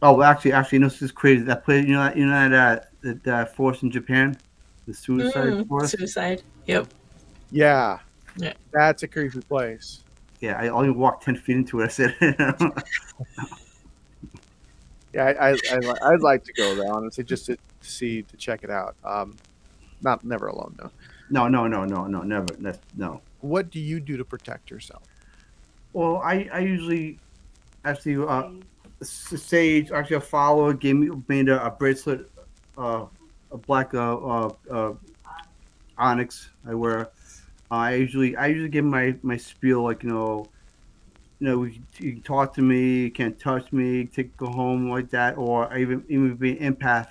[0.02, 1.42] Oh, actually, actually, no, this is crazy.
[1.44, 4.36] That place, you know, that you know that uh, that, that forest in Japan,
[4.86, 5.96] the suicide Mm, forest.
[5.96, 6.42] suicide.
[6.66, 6.88] Yep.
[7.50, 7.98] Yeah.
[8.36, 8.54] Yeah.
[8.72, 10.02] That's a creepy place.
[10.40, 11.84] Yeah, I only walked ten feet into it.
[11.84, 12.16] I said,
[15.16, 18.62] Yeah, I, I, I I'd like to go there honestly, just to see to check
[18.62, 18.96] it out.
[19.02, 19.34] Um,
[20.02, 20.90] not never alone though.
[21.30, 22.48] no, no, no, no, no, never.
[22.58, 23.22] That's, no.
[23.40, 25.02] What do you do to protect yourself?
[25.94, 27.18] Well, I, I usually
[27.86, 28.50] actually uh,
[29.02, 32.30] Sage actually a follower gave me made a, a bracelet,
[32.76, 33.06] uh,
[33.50, 34.92] a black uh, uh, uh,
[35.96, 37.08] onyx I wear.
[37.70, 40.46] I usually I usually give my my spiel like you know,
[41.38, 44.88] you know you, you can talk to me, you can't touch me, take go home
[44.90, 47.08] like that, or I even even be an empath.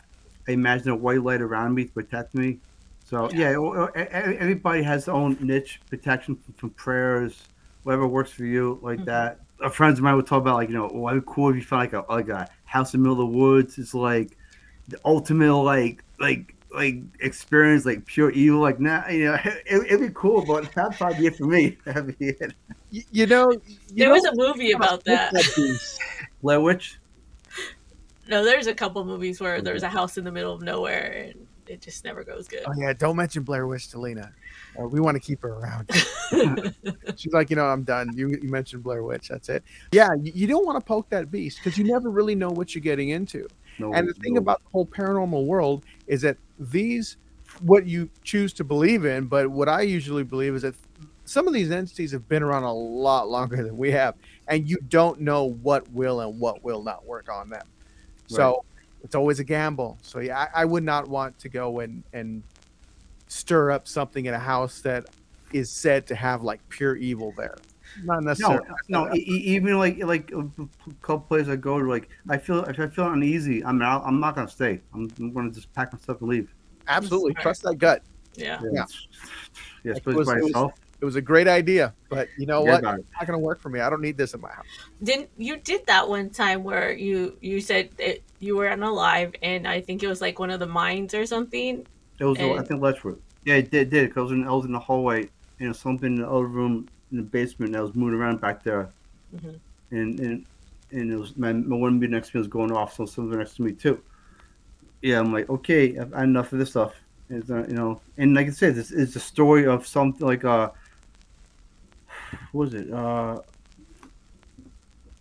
[0.47, 2.59] I imagine a white light around me to protect me.
[3.03, 3.55] So yeah,
[3.95, 7.43] everybody has their own niche protection from, from prayers,
[7.83, 9.05] whatever works for you, like Mhm.
[9.05, 9.39] that.
[9.63, 11.55] Uh, friends of mine would talk about like you know, oh, it'd be cool if
[11.55, 13.77] you found like a like a house in the middle of the woods.
[13.77, 14.37] It's like
[14.87, 18.59] the ultimate like like like experience, like pure evil.
[18.59, 21.77] Like nah, you know, it, it'd be cool, but that'd probably be it for me.
[21.85, 22.53] That'd be it.
[22.91, 23.59] You, you know, you
[23.95, 25.33] There know- was a movie about that.
[26.41, 26.99] Blair Witch.
[28.27, 31.47] No, there's a couple movies where there's a house in the middle of nowhere and
[31.67, 32.63] it just never goes good.
[32.65, 34.31] Oh yeah, don't mention Blair Witch to Lena.
[34.79, 35.89] Uh, we want to keep her around.
[37.17, 38.11] She's like, you know, I'm done.
[38.15, 39.29] You, you mentioned Blair Witch.
[39.29, 39.63] That's it.
[39.91, 42.73] Yeah, you, you don't want to poke that beast because you never really know what
[42.75, 43.47] you're getting into.
[43.79, 44.41] No, And the thing no.
[44.41, 47.17] about the whole paranormal world is that these,
[47.61, 50.75] what you choose to believe in, but what I usually believe is that
[51.25, 54.15] some of these entities have been around a lot longer than we have,
[54.47, 57.65] and you don't know what will and what will not work on them.
[58.27, 58.63] So
[59.03, 59.97] it's always a gamble.
[60.01, 62.43] So yeah, I, I would not want to go and and
[63.27, 65.05] stir up something in a house that
[65.51, 67.55] is said to have like pure evil there.
[68.03, 68.67] Not No, necessarily.
[68.89, 69.13] no.
[69.13, 72.63] e- e- Even like like uh, a couple places I go to, like I feel
[72.65, 74.03] if I feel uneasy, I'm out.
[74.05, 74.81] I'm not gonna stay.
[74.93, 76.53] I'm, I'm gonna just pack my stuff and leave.
[76.87, 77.41] Absolutely, Smart.
[77.43, 78.03] trust that gut.
[78.35, 78.59] yeah.
[78.71, 78.85] Yeah.
[79.83, 80.71] Yeah, It was- by it was-
[81.01, 82.79] It was a great idea, but you know what?
[82.79, 83.79] about It's not going to work for me.
[83.81, 84.65] I don't need this in my house.
[85.03, 88.91] Didn't you did that one time where you you said that you were on a
[88.91, 91.85] live and I think it was like one of the mines or something.
[92.19, 93.19] It was, I And- think, Letchworth.
[93.45, 94.13] Yeah, it did, did.
[94.13, 95.29] Cause I I was in the hallway,
[95.59, 98.61] you know, something in the other room in the basement that was moving around back
[98.63, 98.89] there,
[99.35, 99.59] Mhm.
[99.91, 100.45] and and
[100.91, 103.37] and it was my, my one being next to me was going off, so something
[103.39, 103.99] next to me too.
[105.01, 106.93] Yeah, I'm like, okay, I've had enough of this stuff.
[107.29, 110.43] It's uh, you know, and like I said, this is a story of something like
[110.45, 110.69] uh,
[112.51, 112.91] what was it?
[112.91, 113.39] Uh,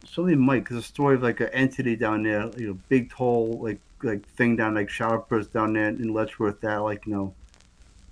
[0.06, 3.58] something might because a story of like an entity down there, you know, big tall
[3.62, 7.34] like like thing down like showerburst down there in Letchworth that like you know,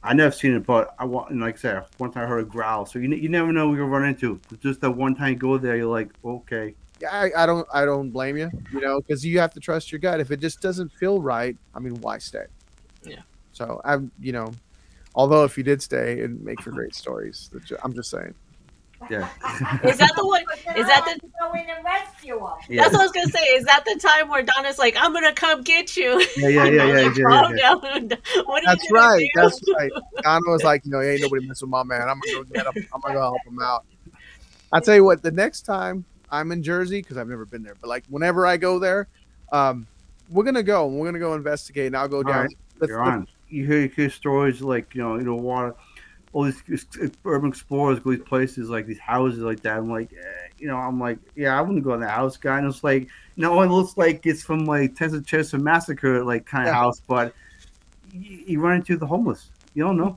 [0.05, 2.41] I never seen it, but I want and like I said, one time I heard
[2.41, 4.41] a growl, so you you never know what you're run into.
[4.61, 7.85] Just that one time you go there, you're like, okay, Yeah, I, I don't I
[7.85, 10.19] don't blame you, you know, because you have to trust your gut.
[10.21, 12.47] If it just doesn't feel right, I mean, why stay?
[13.05, 13.21] Yeah.
[13.53, 14.53] So I'm, you know,
[15.15, 17.51] although if you did stay, it'd make for great stories.
[17.85, 18.35] I'm just saying.
[19.11, 19.29] Yeah,
[19.85, 20.43] Is that the one?
[20.77, 21.21] Is that the?
[21.41, 22.49] Go in and rescue them.
[22.69, 23.43] yeah, That's what I was gonna say.
[23.55, 26.25] Is that the time where Donna's like, "I'm gonna come get you"?
[26.37, 27.63] yeah, yeah, yeah, yeah, Like, yeah, calm yeah.
[27.75, 28.19] down.
[28.47, 29.21] What are That's you right.
[29.35, 29.41] do?
[29.41, 29.91] That's right.
[30.23, 32.09] Donna was like, you know, ain't nobody messing with my man.
[32.09, 32.87] I'm gonna go get him.
[32.95, 33.85] I'm gonna go help him out.
[34.73, 37.75] I tell you what, the next time I'm in Jersey, because I've never been there,
[37.81, 39.09] but like whenever I go there,
[39.53, 39.87] um,
[40.31, 42.43] we're gonna go and we're gonna go investigate, and I'll go All down.
[42.47, 43.27] right, Let's- You're on.
[43.49, 45.75] You hear, you hear stories like you know, you know, water,
[46.33, 46.87] all these
[47.25, 49.77] urban explorers go these places like these houses like that.
[49.77, 52.59] I'm like, eh, you know, I'm like, yeah, I wouldn't go in the house, guy.
[52.59, 56.69] And it's like, no, it looks like it's from like Texas Chainsaw Massacre like kind
[56.69, 56.81] of Yeah.
[56.81, 57.35] house, but
[58.13, 59.51] you, you run into the homeless.
[59.75, 60.17] You don't know.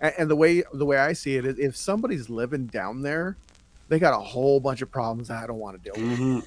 [0.00, 3.36] And, and the way the way I see it is, if somebody's living down there,
[3.88, 6.18] they got a whole bunch of problems that I don't want to deal with.
[6.18, 6.38] Mm-hmm.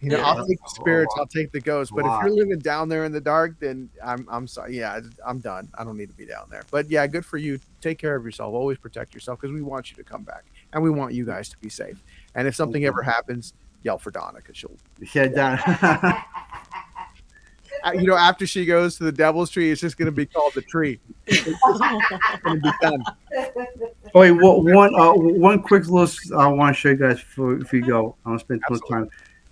[0.00, 0.26] You know, Yeah.
[0.26, 3.12] I'll take the spirits, I'll take the ghosts, but if you're living down there in
[3.12, 4.76] the dark, then I'm I'm sorry.
[4.78, 5.68] Yeah, I'm done.
[5.76, 6.62] I don't need to be down there.
[6.70, 7.58] But yeah, good for you.
[7.80, 8.54] Take care of yourself.
[8.54, 11.48] Always protect yourself because we want you to come back and we want you guys
[11.48, 12.02] to be safe.
[12.34, 14.76] And if something ever happens, yell for Donna because she'll.
[15.12, 15.58] Yeah, down.
[17.84, 20.26] uh, You know, after she goes to the Devil's Tree, it's just going to be
[20.26, 21.00] called the tree.
[21.26, 21.44] It's
[22.42, 23.02] going to be done.
[24.14, 27.56] Oh, wait, what, one uh, one quick little I want to show you guys before,
[27.56, 28.16] before you go.
[28.24, 29.08] I don't spend too much time.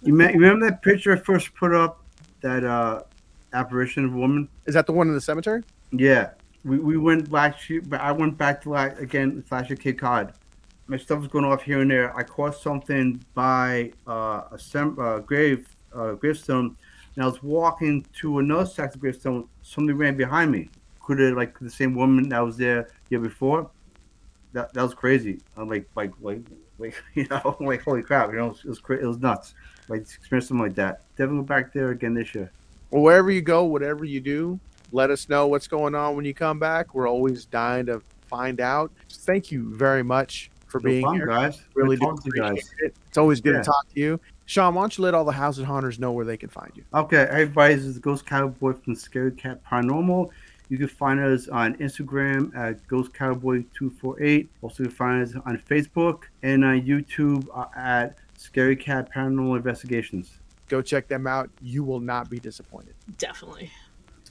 [0.06, 2.02] You, me- you remember that picture I first put up?
[2.42, 3.02] That uh,
[3.52, 4.48] apparition of a woman.
[4.66, 5.62] Is that the one in the cemetery?
[5.90, 6.30] Yeah,
[6.64, 7.58] we, we went back.
[7.62, 10.34] To, but I went back to like again Flash of Cape Cod.
[10.86, 12.16] My stuff was going off here and there.
[12.16, 16.76] I caught something by uh, a sem- uh, grave uh, gravestone,
[17.16, 19.48] and I was walking to another section of gravestone.
[19.62, 20.68] Somebody ran behind me.
[21.00, 23.70] Could have like the same woman that was there year before.
[24.52, 25.40] That that was crazy.
[25.56, 26.42] I'm like like like
[26.78, 28.30] like you know like holy crap.
[28.30, 29.54] You know it was, it was, it was nuts.
[29.88, 31.02] Like experience something like that.
[31.16, 32.50] Definitely go back there again this year.
[32.90, 34.58] Well, wherever you go, whatever you do,
[34.92, 36.94] let us know what's going on when you come back.
[36.94, 38.90] We're always dying to find out.
[39.10, 41.26] Thank you very much for being problem, here.
[41.26, 41.62] guys.
[41.74, 42.72] Really Good do guys.
[42.82, 42.94] it.
[43.08, 43.60] It's always good Yeah.
[43.60, 44.20] to talk to you.
[44.46, 46.84] Sean, why don't you let all the houses hunters know where they can find you?
[46.94, 50.30] Okay, everybody, this is the Ghost Cowboy from Scary Cat Paranormal.
[50.68, 55.34] You can find us on Instagram at Ghost Cowboy 248 Also, you can find us
[55.44, 60.38] on Facebook and on YouTube uh, at Scary Cat Paranormal Investigations.
[60.68, 61.48] Go check them out.
[61.62, 62.94] You will not be disappointed.
[63.18, 63.70] Definitely.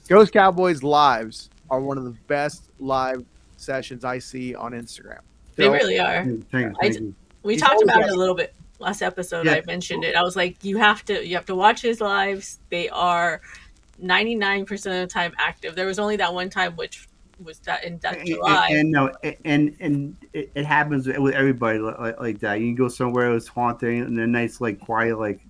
[0.08, 3.24] Ghost Cowboys lives are one of the best live
[3.56, 5.20] sessions I see on Instagram.
[5.56, 6.24] They So- really are.
[6.24, 6.44] Thank you.
[6.52, 7.14] Thank I- you.
[7.42, 9.46] We He's talked about got- it a little bit last episode.
[9.46, 9.52] Yeah.
[9.54, 10.14] I mentioned it.
[10.14, 12.58] I was like, you have to, you have to watch his lives.
[12.68, 13.40] They are
[13.98, 15.74] ninety nine percent of the time active.
[15.74, 17.08] There was only that one time, which
[17.44, 18.68] was that in that And, July.
[18.68, 19.12] and, and no,
[19.44, 22.60] and and it, it happens with everybody like, like, like that.
[22.60, 25.40] You can go somewhere it's haunting and then nice like quiet like,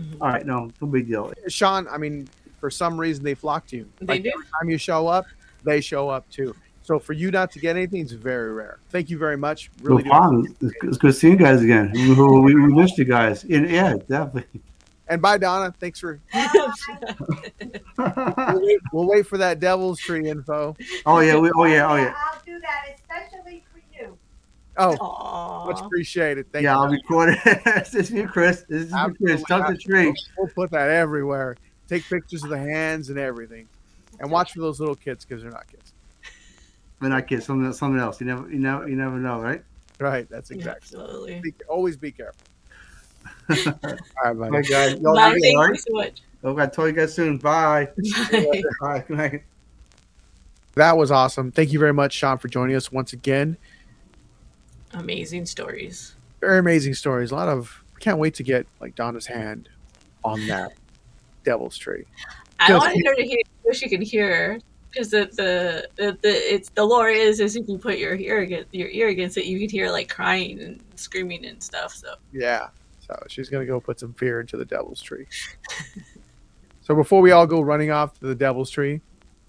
[0.00, 0.16] Mhm.
[0.20, 1.32] all right, no, no big deal.
[1.48, 2.28] Sean, I mean,
[2.60, 3.88] for some reason they flock to you.
[4.00, 4.30] They Like, do.
[4.34, 5.26] Every time you show up,
[5.64, 6.54] they show up too.
[6.82, 8.78] So for you not to get anything is very rare.
[8.90, 9.70] Thank you very much.
[9.82, 10.56] Really no problem.
[10.60, 11.90] It's, it's good seeing you guys again.
[11.94, 13.42] We, we, we missed you guys.
[13.44, 14.60] And, yeah, definitely.
[15.08, 15.74] And bye, Donna.
[15.78, 16.20] Thanks for.
[17.98, 20.76] We'll wait, we'll wait for that Devil's Tree info.
[21.06, 22.14] oh yeah, we, oh yeah, oh yeah.
[22.14, 24.18] I'll do that especially for you.
[24.76, 26.52] Oh, much appreciated.
[26.52, 26.68] Thank you.
[26.68, 26.82] yeah, you.
[26.82, 27.64] I'll record it.
[27.64, 28.64] this is you, Chris.
[28.68, 29.42] This is you, Chris.
[29.44, 30.14] Tuck the tree.
[30.36, 31.56] We'll put that everywhere.
[31.88, 33.66] Take pictures of the hands and everything,
[34.20, 35.94] and watch for those little kids because they're not kids.
[37.00, 37.46] But not kids.
[37.46, 38.20] Something, something else.
[38.20, 39.62] You never, you never, you never know, right?
[39.98, 40.28] Right.
[40.28, 40.98] That's exactly.
[40.98, 41.40] Absolutely.
[41.40, 42.42] Be, always be careful.
[43.84, 43.94] All
[44.24, 44.50] right, buddy.
[44.50, 44.98] Bye, guys.
[45.00, 45.22] Y'all Bye.
[45.22, 45.80] have a good Thank you night.
[45.80, 46.22] so much.
[46.44, 47.38] Okay, I'll talk you guys soon.
[47.38, 47.88] Bye.
[48.32, 48.62] Bye.
[48.80, 49.04] Bye.
[49.08, 49.42] Good night.
[50.74, 51.50] That was awesome.
[51.52, 53.56] Thank you very much, Sean, for joining us once again.
[54.92, 56.14] Amazing stories.
[56.40, 57.30] Very amazing stories.
[57.30, 57.82] A lot of.
[57.98, 59.68] Can't wait to get like Donna's hand
[60.22, 60.72] on that
[61.44, 62.04] Devil's Tree.
[62.60, 63.38] I Just- wanted her to hear.
[63.64, 64.60] Wish you could hear
[64.92, 68.40] because the, the the the it's the lore is is if you put your ear
[68.40, 71.92] against your ear against it, you could hear like crying and screaming and stuff.
[71.94, 72.68] So Yeah.
[73.06, 75.26] So she's gonna go put some fear into the Devil's Tree.
[76.80, 79.00] so before we all go running off to the Devil's Tree,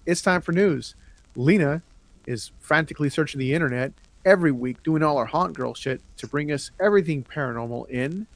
[0.06, 0.94] it's time for news.
[1.34, 1.82] Lena
[2.26, 3.92] is frantically searching the internet
[4.24, 8.26] every week, doing all our haunt girl shit to bring us everything paranormal in.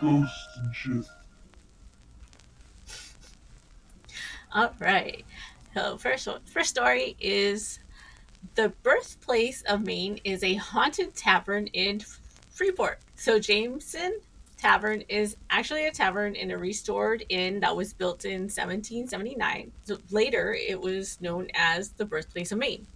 [0.00, 1.04] Ghosts and shit.
[4.52, 5.24] all right.
[5.74, 7.80] So first one- first story is
[8.54, 12.00] the birthplace of Maine is a haunted tavern in
[12.54, 13.00] Freeport.
[13.16, 14.20] So Jameson
[14.56, 19.72] Tavern is actually a tavern in a restored inn that was built in 1779.
[19.82, 22.86] So later, it was known as the birthplace of Maine.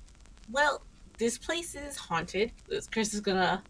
[0.50, 0.80] Well,
[1.18, 2.52] this place is haunted.
[2.92, 3.62] Chris is gonna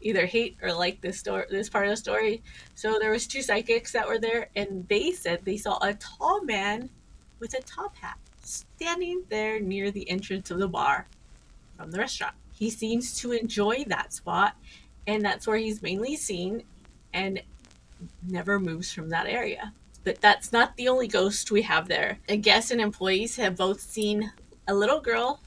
[0.00, 2.42] either hate or like this story, this part of the story.
[2.74, 6.42] So there was two psychics that were there, and they said they saw a tall
[6.42, 6.90] man
[7.38, 11.06] with a top hat standing there near the entrance of the bar
[11.76, 12.34] from the restaurant.
[12.52, 14.56] He seems to enjoy that spot,
[15.06, 16.62] and that's where he's mainly seen
[17.12, 17.42] and
[18.28, 19.72] never moves from that area.
[20.04, 22.18] But that's not the only ghost we have there.
[22.28, 24.32] And guests and employees have both seen
[24.68, 25.40] a little girl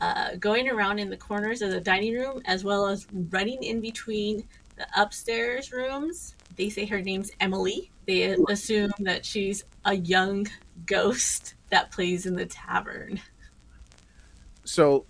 [0.00, 3.80] uh, going around in the corners of the dining room as well as running in
[3.80, 4.44] between
[4.76, 6.34] the upstairs rooms.
[6.56, 7.90] They say her name's Emily.
[8.06, 10.48] They assume that she's a young
[10.86, 13.20] ghost that plays in the tavern.
[14.64, 15.06] So,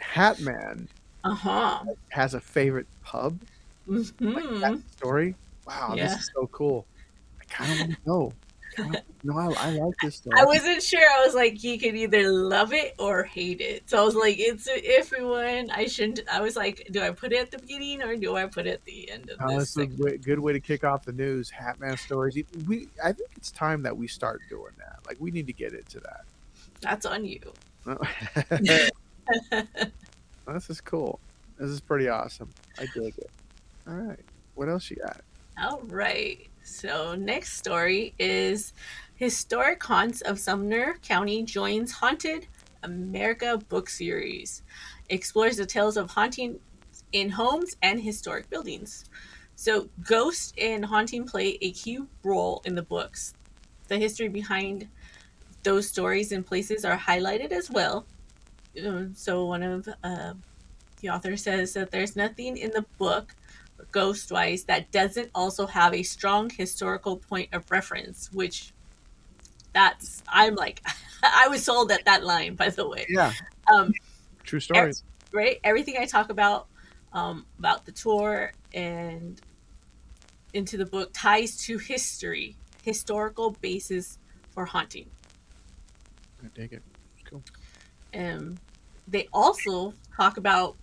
[0.00, 0.88] Hatman
[1.26, 1.84] Uh huh.
[2.10, 3.38] has a favorite pub.
[3.86, 5.34] Like hmm that story.
[5.66, 6.08] Wow, Yeah.
[6.08, 6.86] this is so cool.
[7.40, 8.32] I kind of want to know.
[8.76, 10.36] Kinda- No, I, I like this story.
[10.38, 11.00] I wasn't sure.
[11.00, 13.88] I was like, you could either love it or hate it.
[13.88, 15.70] So I was like, it's an iffy one.
[15.70, 16.20] I shouldn't.
[16.30, 18.74] I was like, do I put it at the beginning or do I put it
[18.74, 19.74] at the end of Oh, this?
[19.74, 21.50] that's a good way to kick off the news.
[21.50, 22.36] Hatman stories.
[22.66, 24.98] We, I think it's time that we start doing that.
[25.06, 26.24] Like we need to get into that.
[26.80, 27.40] That's on you.
[30.52, 31.20] this is cool.
[31.58, 32.50] This is pretty awesome.
[32.78, 33.30] I dig it.
[33.88, 34.20] All right,
[34.54, 35.20] what else you got?
[35.62, 36.46] All right.
[36.62, 38.72] So next story is
[39.14, 42.46] Historic Haunts of Sumner County joins Haunted
[42.82, 44.62] America book series.
[45.08, 46.58] Explores the tales of haunting
[47.12, 49.06] in homes and historic buildings.
[49.54, 53.32] So ghosts and haunting play a key role in the books.
[53.88, 54.88] The history behind
[55.62, 58.04] those stories and places are highlighted as well.
[58.84, 60.34] Um, So one of uh,
[61.00, 63.34] the author says that there's nothing in the book
[63.92, 68.72] ghost wise that doesn't also have a strong historical point of reference which
[69.74, 70.80] that's i'm like
[71.22, 73.32] i was sold at that line by the way Yeah,
[73.72, 73.92] um
[74.44, 74.92] true story.
[75.32, 76.68] right everything i talk about
[77.12, 79.40] um about the tour and
[80.54, 84.18] into the book ties to history historical basis
[84.50, 85.10] for haunting
[86.42, 86.82] I dig it.
[87.28, 87.42] Cool.
[88.14, 88.56] um
[89.08, 90.76] they also talk about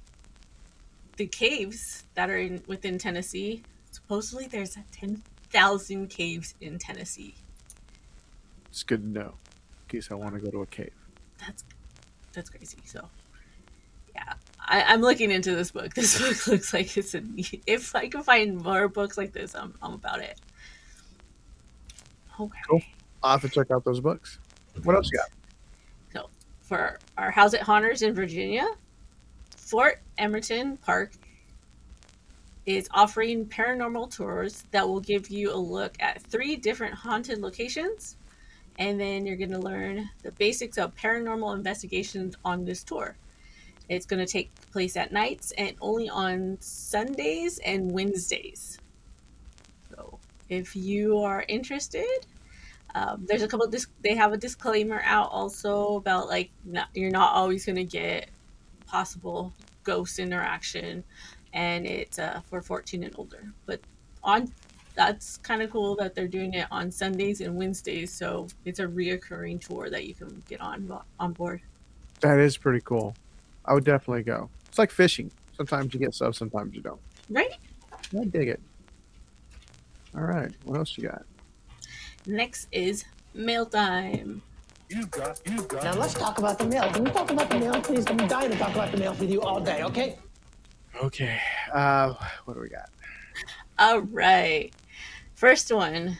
[1.17, 3.63] the caves that are in within Tennessee.
[3.91, 7.35] Supposedly, there's ten thousand caves in Tennessee.
[8.69, 9.33] It's good to know.
[9.83, 10.93] In case I want to go to a cave.
[11.39, 11.63] That's
[12.31, 12.77] that's crazy.
[12.85, 13.07] So,
[14.15, 15.93] yeah, I, I'm looking into this book.
[15.95, 17.21] This book looks like it's a.
[17.21, 20.39] neat- If I can find more books like this, I'm I'm about it.
[22.39, 22.59] Okay.
[22.67, 22.81] Cool.
[23.21, 24.39] I'll have to check out those books.
[24.83, 25.29] What else you got?
[26.73, 28.65] For our How's It Haunters in Virginia,
[29.55, 31.11] Fort Emerson Park
[32.65, 38.17] is offering paranormal tours that will give you a look at three different haunted locations.
[38.79, 43.17] And then you're going to learn the basics of paranormal investigations on this tour.
[43.87, 48.79] It's going to take place at nights and only on Sundays and Wednesdays.
[49.91, 50.17] So
[50.49, 52.25] if you are interested,
[52.95, 53.67] um, there's a couple.
[53.67, 57.83] Dis- they have a disclaimer out also about like not, you're not always going to
[57.83, 58.29] get
[58.85, 61.03] possible ghost interaction,
[61.53, 63.51] and it's uh, for 14 and older.
[63.65, 63.81] But
[64.23, 64.51] on
[64.95, 68.85] that's kind of cool that they're doing it on Sundays and Wednesdays, so it's a
[68.85, 71.61] reoccurring tour that you can get on on board.
[72.19, 73.15] That is pretty cool.
[73.65, 74.49] I would definitely go.
[74.67, 75.31] It's like fishing.
[75.57, 77.01] Sometimes you get stuff, sometimes you don't.
[77.29, 77.53] Right.
[77.91, 78.61] I dig it.
[80.15, 80.51] All right.
[80.63, 81.25] What else you got?
[82.25, 83.03] Next is
[83.33, 84.41] mail time.
[84.89, 85.83] You got, you got.
[85.83, 86.89] Now let's talk about the mail.
[86.91, 88.05] Can we talk about the mail, please?
[88.07, 90.17] I'm dying to talk about the mail with you all day, okay?
[91.01, 91.39] Okay.
[91.73, 92.13] Uh,
[92.45, 92.89] what do we got?
[93.77, 94.71] All right.
[95.35, 96.17] First one.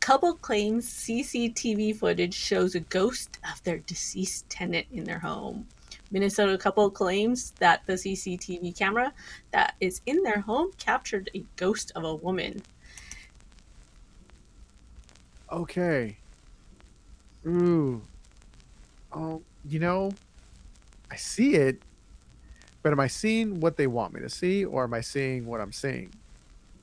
[0.00, 5.66] Couple claims CCTV footage shows a ghost of their deceased tenant in their home.
[6.10, 9.12] Minnesota couple claims that the CCTV camera
[9.50, 12.62] that is in their home captured a ghost of a woman.
[15.50, 16.16] Okay.
[17.46, 18.02] Ooh.
[19.12, 20.12] Oh, you know,
[21.10, 21.80] I see it,
[22.82, 25.60] but am I seeing what they want me to see, or am I seeing what
[25.60, 26.10] I'm seeing?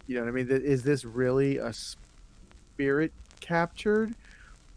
[0.07, 0.47] You know what I mean?
[0.49, 4.13] Is this really a spirit captured,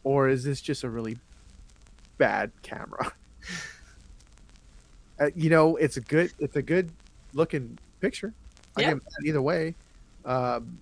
[0.03, 1.17] or is this just a really
[2.19, 3.13] bad camera?
[5.21, 6.91] uh, you know, it's a good, it's a good
[7.35, 8.33] looking picture.
[8.77, 8.89] Yeah.
[8.89, 9.75] get mad either way.
[10.25, 10.79] Um,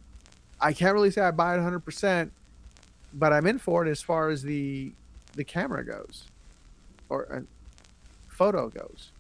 [0.61, 2.33] I can't really say I buy it 100 percent
[3.15, 4.93] but I'm in for it as far as the
[5.35, 6.25] the camera goes,
[7.09, 7.41] or uh,
[8.29, 9.11] photo goes.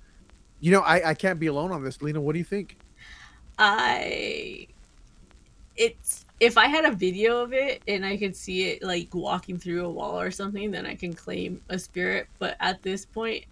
[0.61, 2.03] You know, I, I can't be alone on this.
[2.03, 2.76] Lena, what do you think?
[3.59, 4.66] I
[5.76, 9.59] it's if I had a video of it and I could see it like walking
[9.59, 12.26] through a wall or something, then I can claim a spirit.
[12.38, 13.45] But at this point,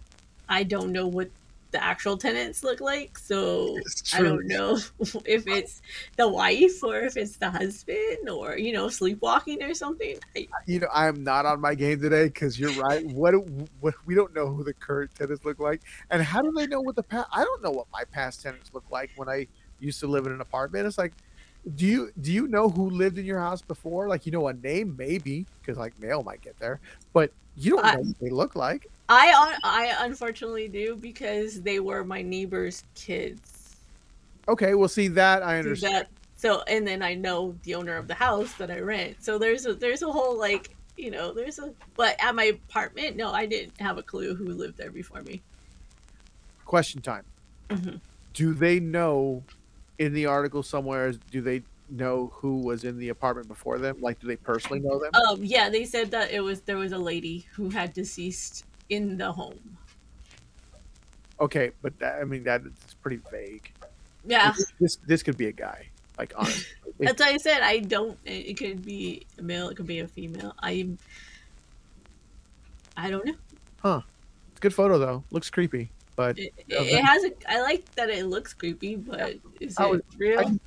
[0.49, 1.29] I don't know what
[1.71, 3.77] the actual tenants look like, so
[4.13, 4.75] I don't know
[5.25, 5.81] if it's
[6.17, 10.17] the wife or if it's the husband or you know sleepwalking or something.
[10.65, 13.05] You know, I am not on my game today because you're right.
[13.05, 13.33] What,
[13.79, 16.81] what we don't know who the current tenants look like, and how do they know
[16.81, 17.27] what the past?
[17.31, 19.47] I don't know what my past tenants look like when I
[19.79, 20.85] used to live in an apartment.
[20.87, 21.13] It's like,
[21.75, 24.07] do you do you know who lived in your house before?
[24.07, 26.79] Like, you know, a name maybe because like mail might get there,
[27.13, 28.87] but you don't I- know what they look like.
[29.11, 33.75] I I unfortunately do because they were my neighbor's kids.
[34.47, 35.95] Okay, well, see that I understand.
[35.95, 36.07] that
[36.37, 39.17] so and then I know the owner of the house that I rent.
[39.19, 43.17] So there's a there's a whole like you know there's a but at my apartment
[43.17, 45.41] no I didn't have a clue who lived there before me.
[46.65, 47.25] Question time.
[47.69, 47.99] Mhm.
[48.33, 49.43] Do they know
[49.99, 51.11] in the article somewhere?
[51.11, 53.97] Do they know who was in the apartment before them?
[53.99, 55.11] Like, do they personally know them?
[55.13, 59.17] Um yeah they said that it was there was a lady who had deceased in
[59.17, 59.77] the home.
[61.39, 63.71] Okay, but that, I mean that is pretty vague.
[64.27, 65.87] Yeah, This this could be a guy.
[66.19, 66.65] Like honestly,
[66.99, 68.17] that's why I said I don't.
[68.25, 69.69] It could be a male.
[69.69, 70.53] It could be a female.
[70.61, 70.89] I
[72.95, 73.35] I don't know.
[73.81, 74.01] Huh.
[74.51, 75.23] It's a good photo though.
[75.31, 77.31] Looks creepy, but It, it, has a.
[77.49, 80.39] I like that it looks creepy, but is I it was- real?
[80.39, 80.59] I-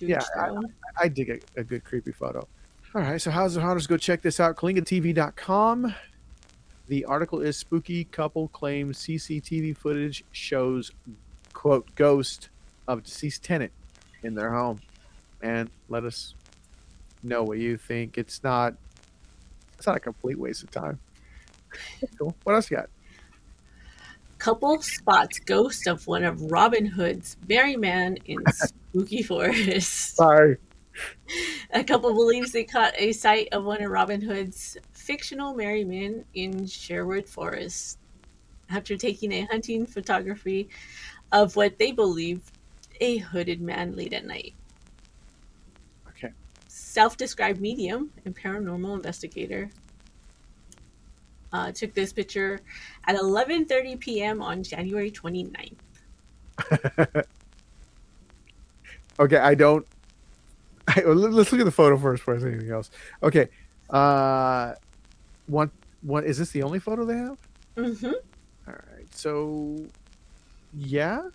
[0.00, 0.64] yeah, own.
[0.98, 2.48] I dig a, a good creepy photo.
[2.96, 4.56] All right, so how's the hunters go check this out?
[4.56, 5.94] KalingaTV.com.
[6.86, 10.92] The article is spooky couple claims CCTV footage shows
[11.52, 12.50] quote ghost
[12.86, 13.72] of deceased tenant
[14.22, 14.80] in their home,
[15.42, 16.34] and let us
[17.22, 18.18] know what you think.
[18.18, 18.74] It's not
[19.78, 20.98] it's not a complete waste of time.
[22.18, 22.36] Cool.
[22.44, 22.88] What else you got?
[24.38, 30.14] Couple spots ghost of one of Robin Hood's merry man in spooky forest.
[30.14, 30.58] Sorry.
[31.72, 36.24] A couple believes they caught a sight of one of Robin Hood's fictional merry men
[36.34, 37.98] in Sherwood Forest
[38.70, 40.68] after taking a hunting photography
[41.32, 42.40] of what they believe
[43.00, 44.54] a hooded man late at night.
[46.08, 46.32] Okay.
[46.68, 49.68] Self-described medium and paranormal investigator
[51.52, 52.60] uh, took this picture
[53.06, 54.40] at 11:30 p.m.
[54.40, 55.76] on January 29th.
[59.20, 59.86] Okay, I don't.
[60.88, 62.90] I, let- let's look at the photo first before I say anything else.
[63.22, 63.48] Okay,
[63.90, 64.74] uh,
[65.46, 65.70] one,
[66.02, 67.38] one is this the only photo they have?
[67.76, 68.06] Mm-hmm.
[68.06, 69.76] All right, so
[70.72, 71.28] yeah,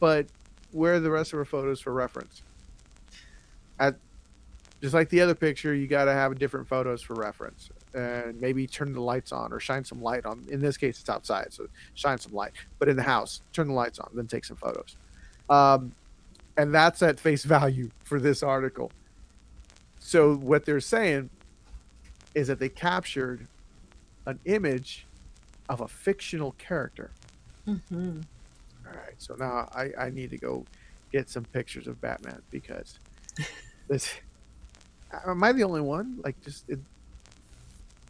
[0.00, 0.26] but
[0.72, 2.42] where are the rest of our photos for reference?
[3.78, 3.96] At
[4.80, 8.66] just like the other picture, you got to have different photos for reference, and maybe
[8.66, 10.44] turn the lights on or shine some light on.
[10.50, 12.52] In this case, it's outside, so shine some light.
[12.78, 14.96] But in the house, turn the lights on, then take some photos.
[15.48, 15.94] Um,
[16.56, 18.92] and that's at face value for this article.
[19.98, 21.30] So what they're saying
[22.34, 23.46] is that they captured
[24.26, 25.06] an image
[25.68, 27.10] of a fictional character.
[27.66, 28.20] Mm-hmm.
[28.86, 30.64] All right, so now I, I need to go
[31.12, 32.98] get some pictures of Batman because
[33.88, 34.12] this
[35.26, 36.78] am I the only one like just it,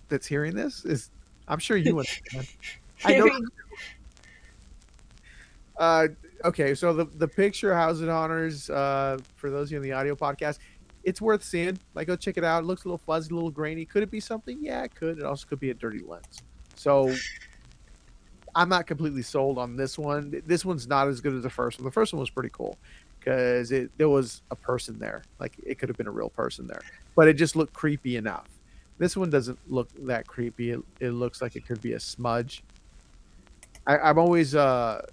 [0.09, 1.11] that's hearing this is
[1.47, 2.49] I'm sure you understand.
[3.05, 3.31] I know.
[5.77, 6.09] Uh,
[6.45, 9.93] okay, so the the picture How's It Haunters uh, for those of you in the
[9.93, 10.59] audio podcast,
[11.05, 11.79] it's worth seeing.
[11.95, 12.65] Like, go check it out.
[12.65, 13.85] It looks a little fuzzy, a little grainy.
[13.85, 14.59] Could it be something?
[14.61, 15.19] Yeah, it could.
[15.19, 16.43] It also could be a dirty lens.
[16.75, 17.15] So
[18.55, 20.43] I'm not completely sold on this one.
[20.47, 21.85] This one's not as good as the first one.
[21.85, 22.79] The first one was pretty cool
[23.19, 25.23] because it there was a person there.
[25.39, 26.83] Like it could have been a real person there,
[27.17, 28.49] but it just looked creepy enough.
[28.99, 30.71] This one doesn't look that creepy.
[30.71, 32.63] It, it looks like it could be a smudge.
[33.87, 35.05] I, I'm always uh,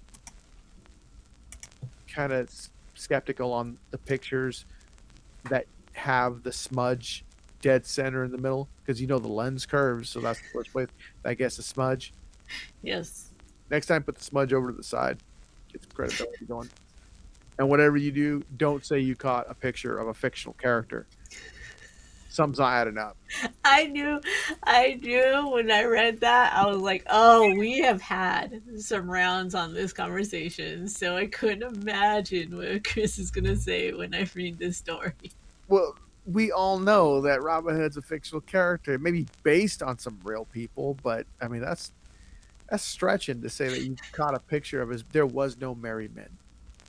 [2.06, 2.48] kind of
[2.94, 4.66] skeptical on the pictures
[5.50, 7.24] that have the smudge
[7.60, 10.72] dead center in the middle because you know the lens curves, so that's the first
[10.72, 10.88] place.
[11.24, 12.12] I guess a smudge.
[12.82, 13.30] Yes.
[13.70, 15.18] Next time, put the smudge over to the side.
[15.72, 16.68] Get some credibility going.
[17.58, 21.06] And whatever you do, don't say you caught a picture of a fictional character.
[22.28, 23.16] Something's not adding up.
[23.64, 24.18] I knew,
[24.64, 29.54] I knew when I read that, I was like, oh, we have had some rounds
[29.54, 34.26] on this conversation, so I couldn't imagine what Chris is going to say when I
[34.34, 35.12] read this story.
[35.68, 35.96] Well,
[36.26, 40.96] we all know that Robin Hood's a fictional character, maybe based on some real people,
[41.02, 41.92] but I mean that's
[42.68, 45.04] that's stretching to say that you caught a picture of his.
[45.12, 46.28] There was no merry men.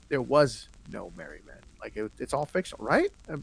[0.08, 1.56] There was no merry men.
[1.80, 3.10] Like it, it's all fictional, right?
[3.28, 3.42] Um,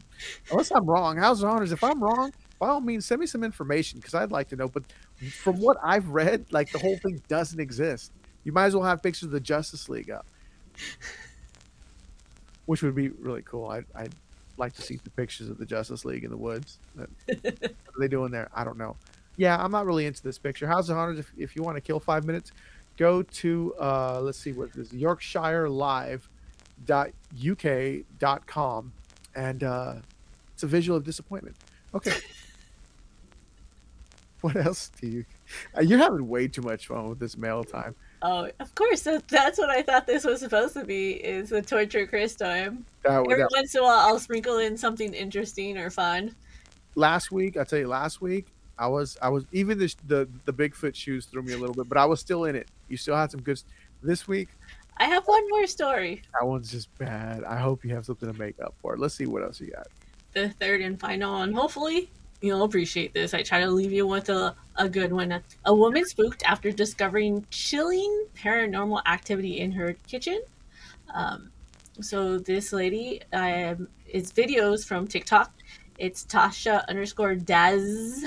[0.50, 1.16] unless I'm wrong.
[1.16, 1.72] How's It Haunters?
[1.72, 4.68] If I'm wrong, by all means, send me some information because I'd like to know.
[4.68, 4.84] But
[5.30, 8.12] from what I've read, like the whole thing doesn't exist.
[8.44, 10.26] You might as well have pictures of the Justice League up,
[12.66, 13.68] which would be really cool.
[13.68, 14.14] I'd, I'd
[14.56, 16.78] like to see the pictures of the Justice League in the woods.
[17.26, 18.48] What are they doing there?
[18.54, 18.96] I don't know.
[19.36, 20.66] Yeah, I'm not really into this picture.
[20.66, 21.18] How's It Haunters?
[21.18, 22.52] If, if you want to kill five minutes,
[22.96, 26.28] go to uh, let's see what this Yorkshire Live
[26.86, 27.10] dot
[27.48, 27.64] uk
[28.18, 28.92] dot com
[29.34, 29.94] and uh,
[30.52, 31.56] it's a visual of disappointment.
[31.94, 32.16] Okay.
[34.40, 35.24] what else do you?
[35.80, 37.94] You're having way too much fun with this mail time.
[38.22, 39.02] Oh, of course.
[39.02, 41.12] That, that's what I thought this was supposed to be.
[41.12, 42.86] Is the torture Chris time.
[43.02, 46.34] That, Every that- once in a while, I'll sprinkle in something interesting or fun.
[46.94, 48.46] last week, I tell you, last week
[48.78, 51.88] I was I was even the the the Bigfoot shoes threw me a little bit,
[51.88, 52.68] but I was still in it.
[52.88, 53.60] You still had some good.
[54.04, 54.48] This week,
[54.98, 56.22] I have one more story.
[56.38, 57.44] that one's just bad.
[57.44, 59.00] I hope you have something to make up for it.
[59.00, 59.86] Let's see what else you got.
[60.32, 62.10] The third and final, one, hopefully
[62.42, 63.32] you'll appreciate this.
[63.32, 65.40] I try to leave you with a, a good one.
[65.64, 70.42] A woman spooked after discovering chilling paranormal activity in her kitchen.
[71.14, 71.50] Um,
[72.00, 75.52] so this lady, um, it's videos from TikTok.
[75.98, 78.24] It's Tasha underscore Daz,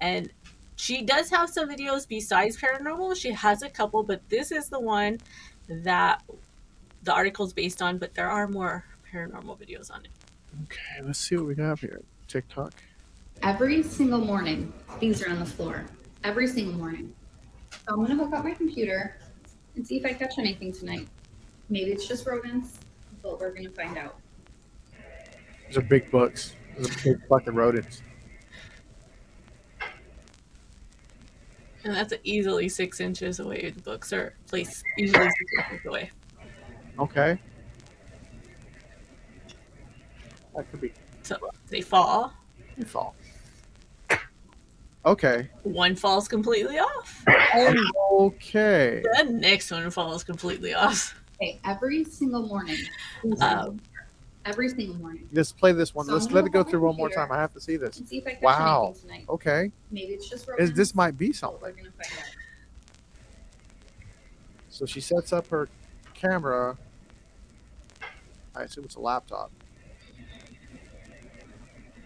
[0.00, 0.30] and
[0.76, 3.16] she does have some videos besides paranormal.
[3.16, 5.18] She has a couple, but this is the one
[5.68, 6.22] that
[7.02, 7.98] the article's based on.
[7.98, 10.10] But there are more paranormal videos on it.
[10.64, 12.02] Okay, let's see what we got here.
[12.28, 12.74] TikTok.
[13.42, 15.84] Every single morning, things are on the floor.
[16.22, 17.12] Every single morning.
[17.70, 19.18] So I'm gonna hook up my computer
[19.76, 21.08] and see if I catch anything tonight.
[21.68, 22.78] Maybe it's just rodents,
[23.22, 24.16] but we're gonna find out.
[25.68, 26.54] These are big books.
[26.76, 28.02] Those are big fucking rodents.
[31.84, 33.70] And that's easily six inches away.
[33.70, 36.10] The books are placed easily six inches away.
[36.98, 37.38] Okay.
[40.54, 41.36] That could be So
[41.68, 42.32] they fall.
[42.78, 43.14] They fall.
[45.06, 45.48] Okay.
[45.62, 47.24] One falls completely off.
[48.14, 49.02] Okay.
[49.16, 51.20] The next one falls completely off.
[51.42, 52.76] Okay, every single morning.
[53.22, 53.80] things are on the Um,
[54.44, 55.28] every single morning.
[55.32, 56.06] Let's play this one.
[56.06, 57.32] So Let's let gonna it go through one more time.
[57.32, 58.00] I have to see this.
[58.06, 58.94] See if I catch Wow.
[59.00, 59.24] tonight.
[59.28, 59.72] Okay.
[59.90, 61.60] Maybe it's just Is, this might be something.
[61.60, 62.24] we're gonna find out.
[64.70, 65.68] So she sets up her
[66.14, 66.78] camera.
[68.54, 69.50] I assume it's a laptop.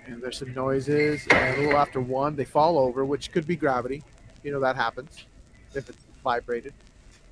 [0.09, 3.57] And there's some noises, and a little after one, they fall over, which could be
[3.57, 4.03] gravity.
[4.43, 5.27] You know that happens
[5.75, 6.73] if it's vibrated.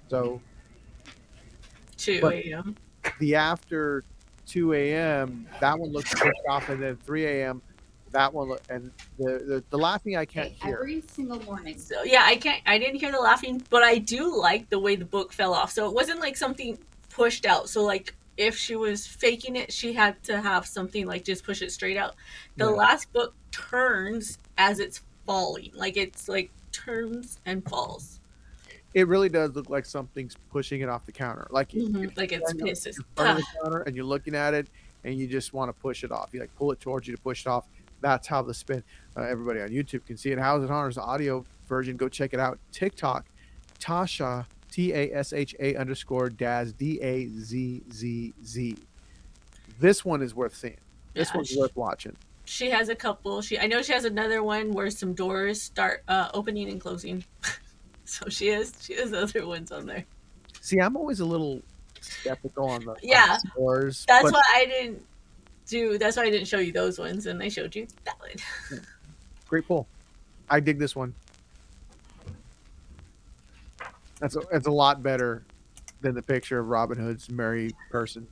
[0.09, 0.41] So
[1.97, 2.77] 2 a.m.
[3.19, 4.05] the after
[4.47, 5.47] 2 a.m.
[5.61, 7.63] that one looks pushed off, and then 3 a.m.
[8.13, 10.75] that one, look, and the, the the laughing I can't Okay, hear.
[10.77, 11.79] every single morning.
[11.79, 12.63] So yeah, I can't.
[12.67, 15.73] I didn't hear the laughing, but I do like the way the book fell off.
[15.73, 17.71] So it wasn't like something pushed out.
[17.71, 21.63] So like if she was faking it, she had to have something like just push
[21.63, 22.15] it straight out.
[22.57, 22.71] The Yeah.
[22.73, 28.21] last book turns as it's falling, like it's like turns and falls,
[28.95, 32.49] It really does look like something's pushing it off the counter, like Mhm, like it's
[32.49, 32.87] standing up pissed.
[32.87, 34.69] in the counter and you're looking at it
[35.05, 36.31] and you just want to push it off.
[36.33, 37.67] You like pull it towards you to push it off.
[38.01, 38.83] That's how the spin.
[39.17, 40.39] Uh, everybody on YouTube can see it.
[40.39, 41.97] How's It Haunters audio version?
[41.97, 42.59] Go check it out.
[42.73, 43.27] TikTok,
[43.81, 44.47] Tasha
[44.77, 48.77] T A S H A underscore Daz D A Z Z Z.
[49.81, 50.77] This one is worth seeing.
[51.15, 52.15] This Yeah, one's sh- worth watching.
[52.45, 53.41] She has a couple.
[53.41, 57.25] She I know she has another one where some doors start uh, opening and closing.
[58.05, 60.05] so she has she has other ones on there.
[60.61, 61.63] See, I'm always a little
[62.03, 63.39] skeptical on the on the Yeah.
[63.39, 64.05] scores.
[64.07, 65.03] That's but why I didn't
[65.67, 65.97] do.
[65.97, 68.81] That's why I didn't show you those ones, and I showed you that one.
[69.49, 69.87] great pull.
[70.51, 71.15] I dig this one.
[74.21, 75.45] That's a, that's a lot better
[76.01, 78.27] than the picture of Robin Hood's merry person.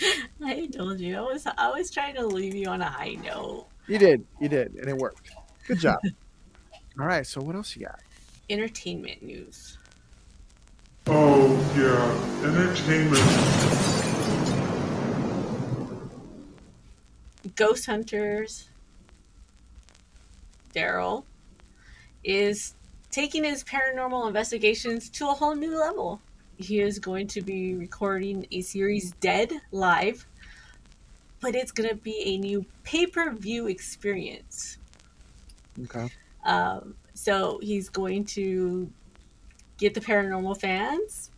[0.44, 3.66] I told you I was I was trying to leave you on a high note.
[3.86, 5.30] You did, you did, and it worked.
[5.66, 5.98] Good job.
[7.00, 8.00] All right, so what else you got?
[8.50, 9.78] Entertainment news.
[11.06, 12.48] Oh, yeah.
[12.48, 13.22] Entertainment.
[17.56, 18.68] Ghost Hunters.
[20.74, 21.24] Daryl
[22.24, 22.74] is
[23.10, 26.20] taking his paranormal investigations to a whole new level.
[26.56, 30.26] He is going to be recording a series Dead live,
[31.40, 34.78] but it's going to be a new pay per view experience.
[35.84, 36.08] Okay.
[36.44, 38.90] Um, so he's going to
[39.78, 41.30] get the paranormal fans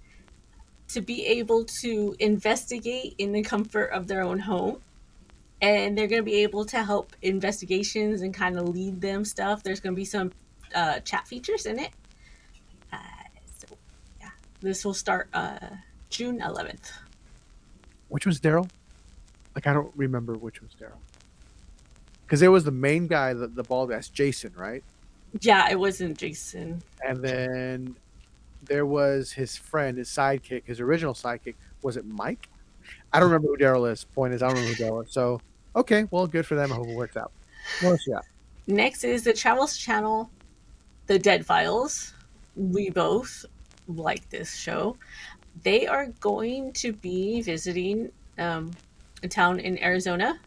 [0.88, 4.80] to be able to investigate in the comfort of their own home.
[5.62, 9.62] And they're going to be able to help investigations and kind of lead them stuff.
[9.62, 10.32] There's going to be some
[10.74, 11.90] uh, chat features in it.
[12.92, 12.96] Uh,
[13.56, 13.76] so,
[14.20, 15.58] yeah, this will start uh,
[16.08, 16.92] June 11th.
[18.08, 18.68] Which was Daryl?
[19.54, 20.98] Like I don't remember which was Daryl.
[22.24, 24.84] Because there was the main guy, the, the bald ass Jason, right?
[25.40, 26.82] Yeah, it wasn't Jason.
[27.06, 27.96] And then
[28.64, 31.54] there was his friend, his sidekick, his original sidekick.
[31.82, 32.48] Was it Mike?
[33.12, 34.04] I don't remember who Daryl is.
[34.04, 35.12] Point is, I don't remember who Daryl is.
[35.12, 35.40] So,
[35.74, 36.72] okay, well, good for them.
[36.72, 37.32] I hope it works out.
[37.80, 38.24] What else you got?
[38.66, 40.30] Next is the Travels Channel,
[41.10, 42.14] The Dead Files.
[42.54, 43.44] We both
[43.88, 44.96] like this show.
[45.64, 48.70] They are going to be visiting um,
[49.24, 50.38] a town in Arizona.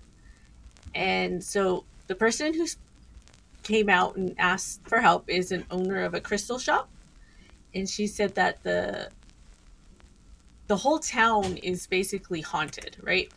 [0.95, 2.65] And so the person who
[3.63, 6.87] came out and asked for help is an owner of a crystal shop.
[7.75, 9.09] And she said that the
[10.67, 13.29] the whole town is basically haunted, right?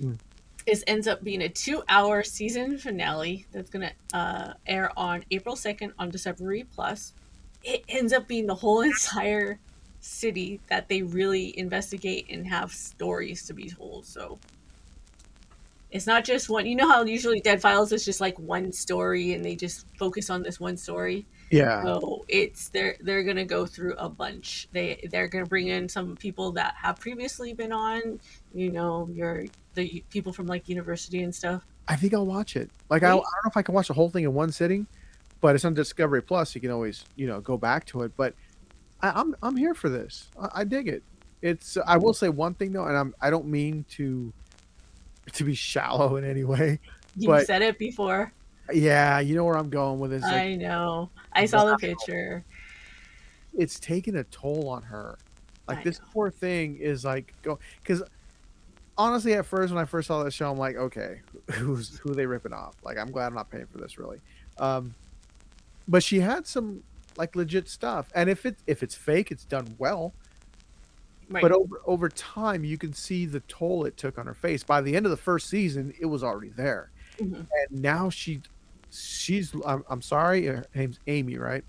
[0.00, 0.18] Mm.
[0.66, 5.92] This ends up being a two-hour season finale that's gonna uh, air on April second
[5.98, 7.14] on Discovery Plus.
[7.62, 9.58] It ends up being the whole entire
[10.00, 14.06] city that they really investigate and have stories to be told.
[14.06, 14.38] So
[15.90, 16.66] it's not just one.
[16.66, 20.30] You know how usually Dead Files is just like one story and they just focus
[20.30, 21.26] on this one story.
[21.50, 21.82] Yeah.
[21.82, 24.68] So it's they're they're gonna go through a bunch.
[24.72, 28.20] They they're gonna bring in some people that have previously been on.
[28.54, 31.66] You know, your the people from like university and stuff.
[31.88, 32.70] I think I'll watch it.
[32.88, 34.86] Like, I, I don't know if I can watch the whole thing in one sitting,
[35.40, 36.54] but it's on Discovery Plus.
[36.54, 38.12] You can always, you know, go back to it.
[38.16, 38.34] But
[39.00, 40.28] I, I'm I'm here for this.
[40.40, 41.02] I, I dig it.
[41.42, 41.76] It's.
[41.86, 43.14] I will say one thing though, and I'm.
[43.20, 44.32] I don't mean to
[45.32, 46.78] to be shallow in any way.
[47.16, 48.32] You But- said it before.
[48.72, 50.22] Yeah, you know where I'm going with this.
[50.22, 51.10] Like, I know.
[51.32, 52.44] I saw the picture.
[53.56, 55.18] it's taken a toll on her.
[55.68, 56.06] Like I this know.
[56.12, 58.02] poor thing is like go because
[58.98, 61.20] honestly, at first when I first saw that show, I'm like, okay,
[61.52, 62.74] who's who are they ripping off?
[62.82, 64.20] Like, I'm glad I'm not paying for this really.
[64.58, 64.94] Um,
[65.88, 66.82] but she had some
[67.16, 70.12] like legit stuff, and if it if it's fake, it's done well.
[71.28, 71.42] Right.
[71.42, 74.64] But over over time, you can see the toll it took on her face.
[74.64, 77.46] By the end of the first season, it was already there, Mhm.
[77.70, 78.40] and now she
[78.92, 81.64] she's I'm, I'm sorry, her name's Amy, right?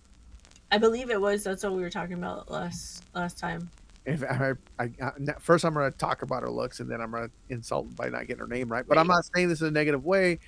[0.72, 1.44] I believe it was.
[1.44, 3.70] That's what we were talking about last last time.
[4.06, 7.12] if I, I, I first I'm going to talk about her looks and then I'm
[7.12, 8.86] going to insult by not getting her name right.
[8.88, 10.40] But I'm not saying this in a negative way.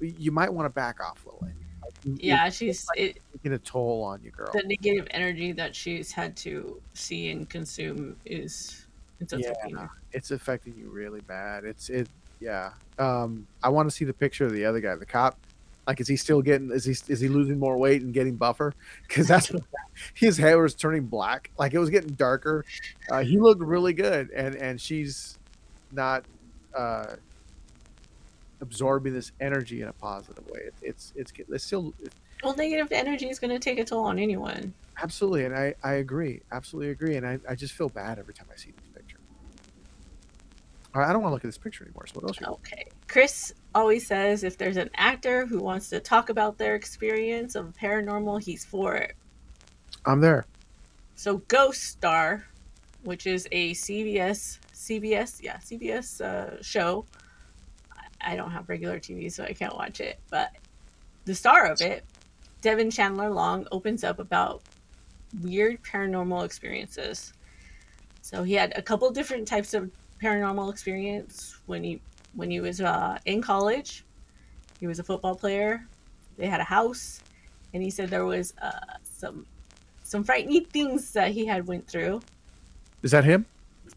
[0.00, 1.44] You might want to back off a little.
[1.44, 1.54] Amy.
[1.82, 4.50] Like, it- Yeah, she's it, it's taking a toll on you, girl.
[4.52, 8.86] the negative energy that she's had to see and consume is
[9.20, 9.82] it's affecting Yeah.
[9.82, 9.90] her.
[10.12, 11.64] It's affecting you really bad.
[11.64, 12.08] It's it.
[12.40, 12.70] Yeah.
[12.98, 13.46] Um.
[13.62, 15.36] I want to see the picture of the other guy, the cop.
[15.88, 16.70] Like, is he still getting?
[16.70, 18.74] Is he is he losing more weight and getting buffer?
[19.08, 19.64] Because that's what
[20.14, 21.50] his hair was turning black.
[21.58, 22.66] Like it was getting darker.
[23.10, 25.38] Uh, he looked really good, and and she's
[25.90, 26.26] not
[26.76, 27.16] uh,
[28.60, 30.60] absorbing this energy in a positive way.
[30.66, 31.94] It, it's it's it's still
[32.44, 34.74] Well, negative energy is going to take a toll on anyone.
[35.02, 38.48] absolutely, and I I agree, absolutely agree, and I I just feel bad every time
[38.52, 39.20] I see this picture.
[40.94, 42.06] All right, I don't want to look at this picture anymore.
[42.06, 42.38] So what else?
[42.42, 42.86] Okay.
[43.08, 47.72] Chris always says if there's an actor who wants to talk about their experience of
[47.80, 49.14] paranormal, he's for it.
[50.04, 50.46] I'm there.
[51.14, 52.44] So Ghost Star,
[53.04, 57.04] which is a CBS CBS yeah CBS uh, show.
[57.92, 60.18] I- I don't have regular TV, so I can't watch it.
[60.28, 60.50] But
[61.24, 62.04] the star of it,
[62.62, 64.62] Devan Chandler Long, opens up about
[65.42, 67.32] weird paranormal experiences.
[68.22, 72.00] So he had a couple different types of paranormal experience when he
[72.38, 74.04] when he was uh, in college.
[74.78, 75.84] He was a football player.
[76.36, 77.20] They had a house,
[77.74, 78.70] and he said there was uh,
[79.02, 79.44] some
[80.04, 82.20] some frightening things that he had went through.
[83.02, 83.44] Is that him?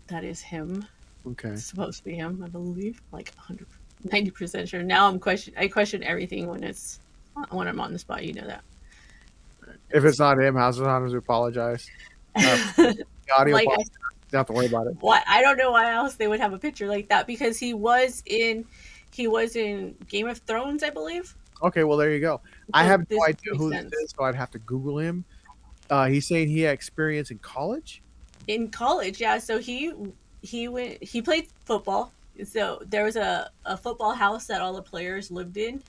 [0.08, 0.86] That is him.
[1.26, 1.50] Okay.
[1.50, 3.00] It's supposed to be him, I believe.
[3.12, 3.68] Like 100,
[4.08, 4.82] 90% sure.
[4.82, 5.54] Now I'm question.
[5.56, 7.00] I question everything when it's
[7.52, 8.26] when I'm on the spot.
[8.26, 8.64] You know that.
[9.92, 11.88] If it's not him, how's it on to apologize?
[12.34, 13.06] Uh, the
[13.38, 13.84] audio Like, I-
[14.38, 14.98] have to worry about it.
[15.00, 17.74] why I don't know why else they would have a picture like that because he
[17.74, 18.66] was in
[19.12, 21.36] he was in Game of Thrones, I believe.
[21.62, 22.42] Okay, well there you go.
[22.74, 23.92] I have no idea who sense.
[23.92, 25.26] this is, so I'd have to Google him.
[25.90, 28.02] Uh, he's saying he had experience in college.
[28.48, 29.92] in college yeah so he
[30.42, 32.12] he went he played football
[32.46, 35.82] so there was a, a football house that all the players lived in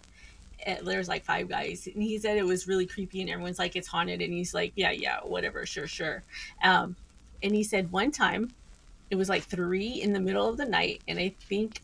[0.66, 3.74] and there's like five guys and he said it was really creepy and everyone's like
[3.74, 6.22] it's haunted and he's like yeah yeah whatever sure sure
[6.62, 6.94] um
[7.42, 8.50] and he said one time
[9.10, 11.80] it was like three in the middle of the night and i think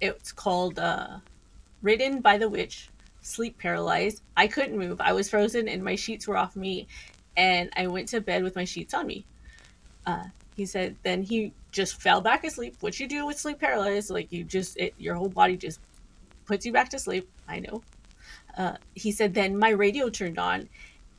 [0.00, 1.18] it's called uh
[1.82, 2.88] ridden by the witch
[3.26, 4.22] sleep paralyzed.
[4.36, 5.00] I couldn't move.
[5.00, 6.86] I was frozen and my sheets were off me
[7.36, 9.26] and i went to bed with my sheets on me.
[10.06, 10.24] Uh,
[10.56, 12.76] he said then he just fell back asleep.
[12.80, 15.80] What you do with sleep paralysis like you just it, your whole body just
[16.46, 17.28] puts you back to sleep.
[17.48, 17.82] I know.
[18.56, 20.68] Uh, he said then my radio turned on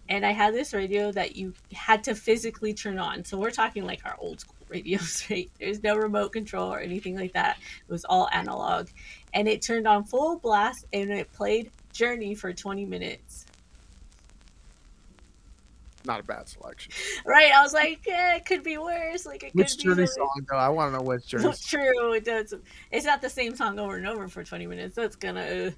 [0.09, 3.85] and i had this radio that you had to physically turn on so we're talking
[3.85, 7.91] like our old school radios right there's no remote control or anything like that it
[7.91, 8.87] was all analog
[9.33, 13.45] and it turned on full blast and it played journey for 20 minutes
[16.05, 16.93] not a bad selection.
[17.25, 17.51] Right?
[17.53, 19.25] I was like, eh, it could be worse.
[19.25, 20.55] Like it Which could Journey be something- song though?
[20.55, 21.49] I want to know which Journey.
[21.49, 22.53] It's True, it does.
[22.91, 24.95] It's not the same song over and over for 20 minutes.
[24.95, 25.41] That's gonna.
[25.41, 25.71] Uh,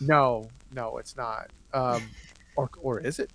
[0.00, 1.50] No, no, it's not.
[1.74, 2.02] Um,
[2.56, 3.30] or or is it?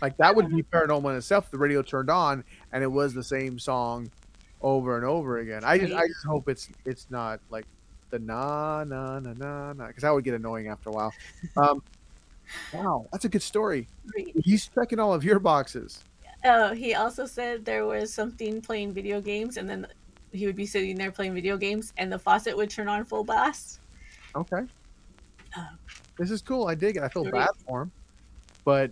[0.00, 1.50] Like that would be paranormal in itself.
[1.50, 4.10] The radio turned on and it was the same song
[4.60, 5.62] over and over again.
[5.64, 7.66] I just I just hope it's it's not like
[8.10, 11.12] the na na na na na because that would get annoying after a while.
[11.56, 11.82] Um,
[12.72, 13.88] wow, that's a good story.
[14.42, 16.02] He's checking all of your boxes.
[16.44, 19.86] Oh, he also said there was something playing video games, and then
[20.32, 23.24] he would be sitting there playing video games, and the faucet would turn on full
[23.24, 23.80] blast.
[24.36, 24.62] Okay.
[25.56, 25.78] Um,
[26.18, 26.66] This is cool.
[26.66, 27.02] I dig it.
[27.02, 27.92] I feel bad for him,
[28.64, 28.90] but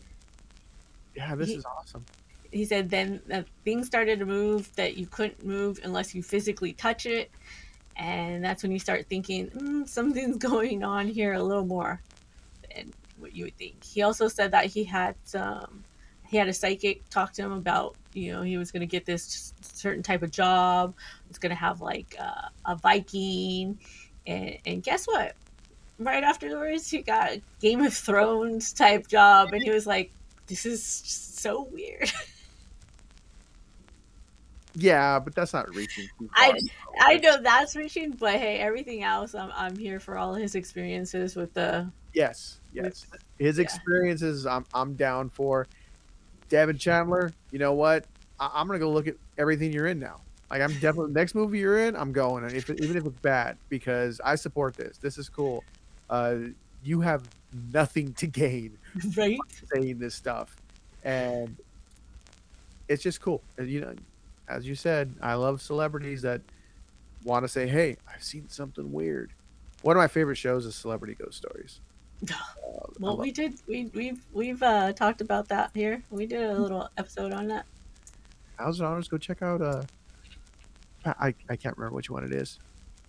[1.15, 2.05] yeah, this He- is awesome.
[2.51, 6.75] He said then that things started to move that you couldn't move unless you physically
[6.75, 7.31] touch it,
[7.97, 12.03] and that's when you start thinking mm, something's going on here a little more
[12.75, 13.83] than what you would think.
[13.83, 15.15] He also said that he had
[16.33, 19.05] he had a psychic talk to him about you know he was going to get
[19.05, 20.95] this certain type of job.
[21.29, 23.79] It's going to have like uh, a Viking,
[24.27, 25.35] and and guess what?
[25.99, 30.11] Right afterwards, he got a Game of Thrones type job, and he was like,
[30.53, 32.11] "This is so weird."
[34.75, 36.09] Yeah, but that's not reaching.
[36.19, 36.59] too I.
[37.01, 41.37] I know that's reaching, but hey, everything else, I'm, I'm here for all his experiences
[41.37, 41.91] with the.
[42.15, 43.07] Yes, yes.
[43.39, 45.67] His experiences, I'm I'm down for.
[46.49, 48.05] Devan Chandler, you know what?
[48.39, 50.21] I, I'm gonna go look at everything you're in now.
[50.51, 53.57] Like I'm definitely next movie you're in, I'm going, and if even if it's bad,
[53.69, 54.99] because I support this.
[54.99, 55.65] This is cool.
[56.09, 56.37] Uh,
[56.83, 57.23] you have
[57.73, 58.79] nothing to gain
[59.17, 59.39] right
[59.73, 60.57] saying this stuff,
[61.05, 61.57] and
[62.89, 63.43] it's just cool.
[63.59, 63.95] And, you know,
[64.49, 66.41] as you said, I love celebrities that
[67.25, 69.33] want to say, "Hey, I've seen something weird."
[69.83, 71.81] One of my favorite shows is Celebrity Ghost Stories.
[72.33, 73.55] Uh, Well, we did.
[73.67, 76.03] We we've we've uh, talked about that here.
[76.11, 77.67] We did a little episode on that.
[78.59, 79.61] How's It Haunters, go check out.
[79.61, 79.83] Uh,
[81.05, 82.59] I I can't remember which one it is.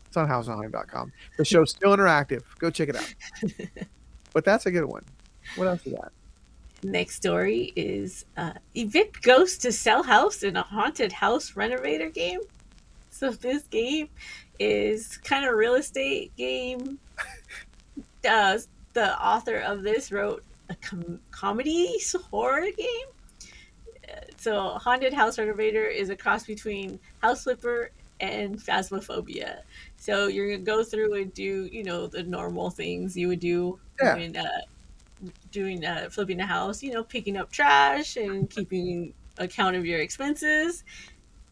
[0.08, 1.12] It's on houseandhonor.com.
[1.38, 2.44] The show's still interactive.
[2.60, 3.14] Go check it out.
[4.34, 5.04] but that's a good one.
[5.56, 6.12] What else you got?
[6.84, 12.42] Next story is uh, evict ghost to sell house in a haunted house renovator game.
[13.10, 14.10] So this game
[14.60, 17.00] is kind of real estate game.
[18.26, 18.58] Uh,
[18.94, 22.00] the author of this wrote a com- comedy
[22.32, 23.08] horror game.
[24.38, 29.60] So haunted house renovator is a cross between house flipper and phasmophobia.
[30.04, 33.80] So you're gonna go through and do you know the normal things you would do
[34.02, 34.16] Yeah.
[34.16, 34.62] when uh,
[35.52, 40.00] doing uh, flipping a house, you know, picking up trash and keeping account of your
[40.02, 40.84] expenses,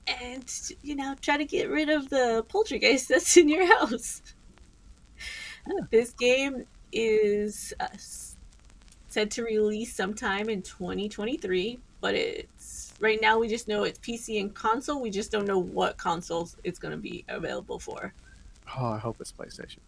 [0.07, 0.45] and
[0.83, 4.21] you know, try to get rid of the poltergeist that's in your house.
[5.89, 7.87] This game is uh,
[9.07, 14.39] said to release sometime in 2023, but it's right now we just know it's PC
[14.39, 15.01] and console.
[15.01, 18.13] We just don't know what consoles it's going to be available for.
[18.77, 19.79] Oh, I hope it's PlayStation.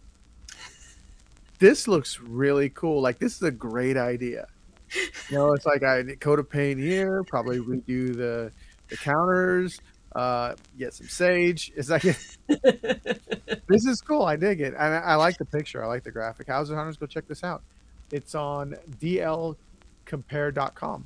[1.58, 3.00] This looks really cool.
[3.00, 4.46] Like this is a great idea.
[5.30, 8.52] You know, it's like I coat of paint here, probably redo the
[8.88, 9.80] the counters,
[10.14, 11.72] uh, get some sage.
[11.76, 12.38] It's like this
[13.86, 14.22] is cool.
[14.22, 15.82] I dig it, and I, I like the picture.
[15.82, 16.46] I like the graphic.
[16.48, 16.96] How's It Haunters?
[16.96, 17.62] Go check this out.
[18.12, 21.04] It's on dlcompare.com.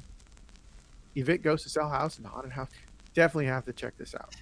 [1.15, 2.69] Evict goes to sell house and haunted house.
[3.15, 4.35] Definitely have to check this out.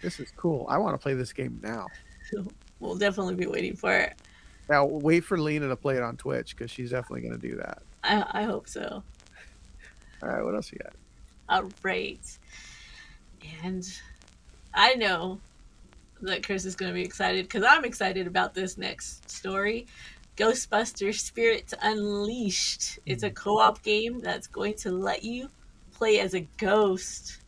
[0.00, 0.64] This is cool.
[0.68, 1.88] I want to play this game now.
[2.80, 4.14] We'll definitely be waiting for it.
[4.68, 7.56] Now wait for Lena to play it on Twitch because she's definitely going to do
[7.56, 7.82] that.
[8.04, 9.02] I, I hope so.
[10.22, 10.92] All right, what else you got?
[11.48, 12.20] All right.
[13.64, 13.84] And
[14.74, 15.40] I know
[16.22, 19.86] that Chris is going to be excited because I'm excited about this next story.
[20.36, 23.00] Ghostbusters Spirits Unleashed.
[23.06, 23.34] It's a mm.
[23.34, 25.48] co op game that's going to let you
[25.92, 27.38] play as a ghost.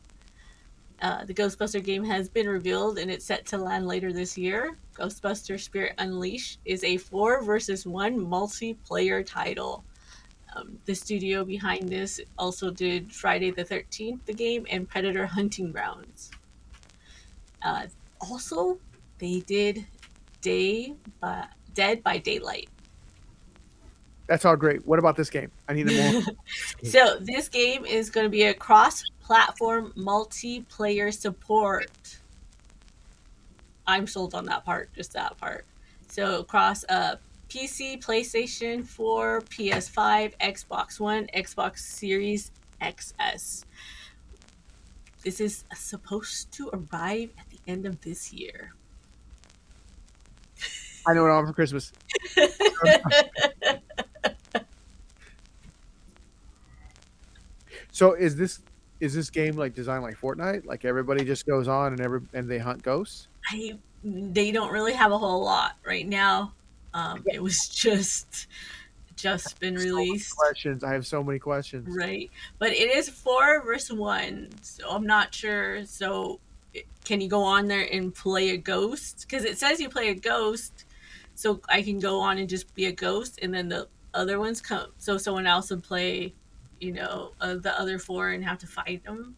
[1.03, 4.77] Uh, the Ghostbuster game has been revealed and it's set to land later this year.
[4.95, 9.83] Ghostbuster Spirit Unleashed is a four versus one multiplayer title.
[10.55, 15.73] Um, the studio behind this also did Friday the 13th, the game, and Predator Hunting
[15.73, 16.31] Grounds.
[17.63, 17.87] Uh,
[18.21, 18.79] also,
[19.19, 19.87] they did
[20.43, 22.69] Day by, Dead by Daylight.
[24.27, 24.87] That's all great.
[24.87, 25.51] What about this game?
[25.69, 26.23] I need more.
[26.85, 32.19] So, this game is going to be a cross platform multiplayer support.
[33.87, 35.67] I'm sold on that part, just that part.
[36.09, 37.15] So, across uh,
[37.49, 42.51] PC, PlayStation 4, PS5, Xbox One, Xbox Series
[42.83, 43.67] XS.
[45.23, 48.73] This is supposed to arrive at the end of this year.
[51.07, 51.93] I know what I want for Christmas.
[57.93, 58.61] So is this
[59.01, 60.65] is this game like designed like Fortnite?
[60.67, 63.29] Like everybody just goes on and every and they hunt ghosts?
[63.51, 66.53] I they don't really have a whole lot right now.
[66.95, 68.47] Um, it was just
[69.17, 70.83] just been So released, questions.
[70.85, 71.87] I have so many questions.
[71.97, 72.31] right?
[72.59, 75.85] But it is four versus one, so I'm not sure.
[75.85, 76.41] So
[77.05, 79.27] can you go on there and play a ghost?
[79.29, 80.85] Because it says you play a ghost,
[81.35, 84.61] so I can go on and just be a ghost, and then the other ones
[84.61, 84.87] come.
[84.99, 86.35] So someone else would play,
[86.81, 89.37] you know, uh, the other four and have to fight them.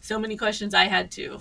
[0.00, 1.40] So many questions I had too.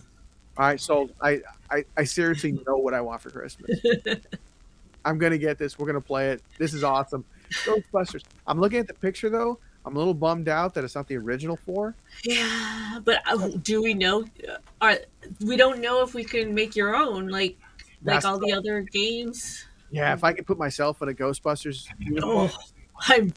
[0.57, 3.79] All right, so I, I I seriously know what I want for Christmas.
[5.05, 5.77] I'm gonna get this.
[5.77, 6.41] We're gonna play it.
[6.57, 7.25] This is awesome.
[7.63, 8.23] Ghostbusters.
[8.47, 9.59] I'm looking at the picture though.
[9.85, 11.93] I'm a little bummed out that it's not the original four.
[12.23, 14.25] Yeah, but uh, do we know?
[14.81, 14.97] Are
[15.41, 17.57] we don't know if we can make your own like
[18.03, 19.65] like all the other games?
[19.91, 21.87] Yeah, if I could put myself in a Ghostbusters
[22.23, 22.51] Oh,
[23.07, 23.31] I'm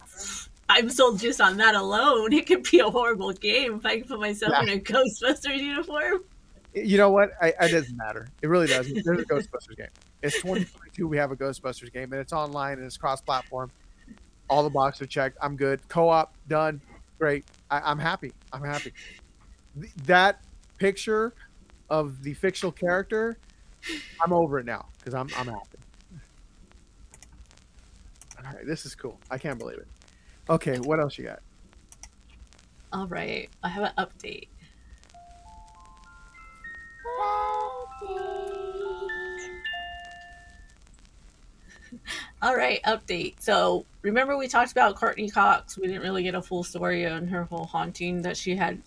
[0.69, 2.33] I'm sold just on that alone.
[2.39, 4.63] It could be a horrible game if I can put myself Yeah.
[4.63, 6.25] in a Ghostbusters uniform.
[6.75, 7.31] you know what?
[7.41, 8.29] I, it doesn't matter.
[8.43, 9.03] It really doesn't.
[9.05, 9.89] There's a Ghostbusters game.
[10.23, 11.07] It's 2022.
[11.09, 13.71] We have a Ghostbusters game, and it's online and it's cross-platform.
[14.51, 15.39] All the boxes are checked.
[15.41, 15.87] I'm good.
[15.89, 16.81] Co-op done.
[17.19, 17.45] Great.
[17.71, 18.33] I, I'm happy.
[18.53, 18.93] I'm happy.
[20.07, 20.41] That
[20.79, 21.33] picture
[21.91, 23.39] of the fictional character,
[24.23, 25.79] I'm over it now because I'm I'm happy.
[28.39, 29.19] All right, this is cool.
[29.31, 29.87] I can't believe it.
[30.51, 31.41] Okay, what else you got?
[32.93, 34.49] All right, I have an update.
[42.41, 43.35] All right, update.
[43.41, 45.77] So remember we talked about Courteney Cox.
[45.77, 48.83] We didn't really get a full story on her whole haunting that she had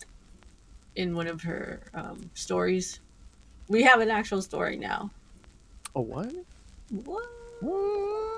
[0.96, 3.00] in one of her um, stories.
[3.68, 5.10] We have an actual story now.
[5.94, 6.32] A what?
[6.90, 7.26] What?
[7.60, 8.31] What?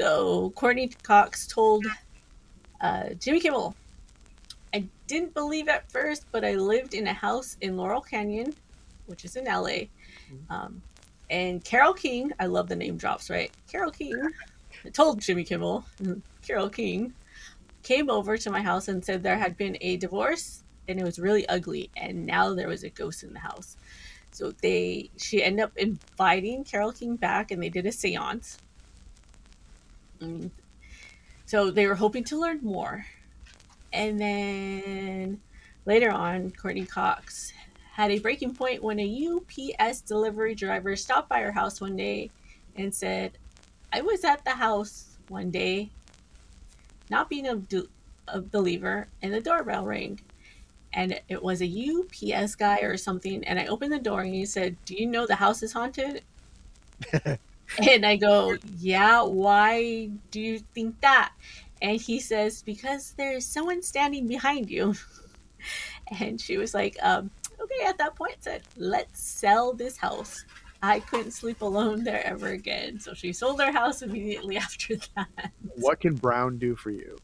[0.00, 1.84] So Courteney Cox told
[2.80, 3.74] uh, Jimmy Kimmel,
[4.72, 8.54] "I didn't believe at first, but I lived in a house in Laurel Canyon,
[9.04, 9.90] which is in LA."
[10.48, 10.80] Um,
[11.28, 13.50] and Carole King, I love the name drops, right?
[13.70, 14.16] Carole King
[14.94, 15.84] told Jimmy Kimmel,
[16.46, 17.12] Carole King
[17.82, 21.18] came over to my house and said there had been a divorce and it was
[21.18, 23.76] really ugly, and now there was a ghost in the house.
[24.30, 27.92] So they, she ended up inviting Carole King back, and they did a
[30.20, 30.50] Mm.
[31.46, 33.06] So they were hoping to learn more.
[33.92, 35.40] And then
[35.84, 37.52] later on, Courteney Cox
[37.92, 42.30] had a breaking point when a UPS delivery driver stopped by her house one day
[42.76, 43.32] and said,
[43.92, 45.90] I was at the house one day,
[47.10, 47.88] not being a, do-
[48.28, 50.20] a believer, and the doorbell rang.
[50.92, 53.44] And it was a UPS guy or something.
[53.44, 56.22] And I opened the door and he said, Do you know the house is haunted?
[57.90, 61.32] And I go, Yeah, why do you think that?
[61.82, 64.94] And he says, Because there's someone standing behind you.
[66.20, 70.44] And she was like, um, Okay, at that point, said, Let's sell this house.
[70.82, 72.98] I couldn't sleep alone there ever again.
[73.00, 75.52] So she sold her house immediately after that.
[75.74, 77.22] What can Brown do for you?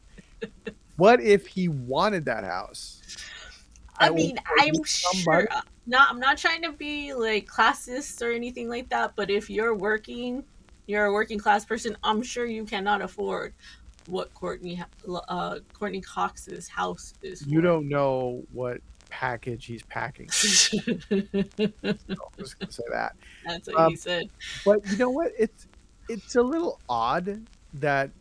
[0.95, 3.03] What if he wanted that house?
[3.99, 5.47] I And mean, I'm sure.
[5.87, 9.13] Not, I'm not trying to be like classist or anything like that.
[9.15, 10.43] But if you're working,
[10.85, 11.97] you're a working class person.
[12.03, 13.53] I'm sure you cannot afford
[14.07, 17.45] what Courteney, uh, Courteney Cox's house is.
[17.47, 20.25] You don't know what package he's packing.
[21.11, 21.23] I'm
[22.37, 23.15] just gonna say that.
[23.45, 24.29] That's what Um, he said.
[24.65, 25.31] But you know what?
[25.39, 25.67] It's
[26.09, 28.11] it's a little odd that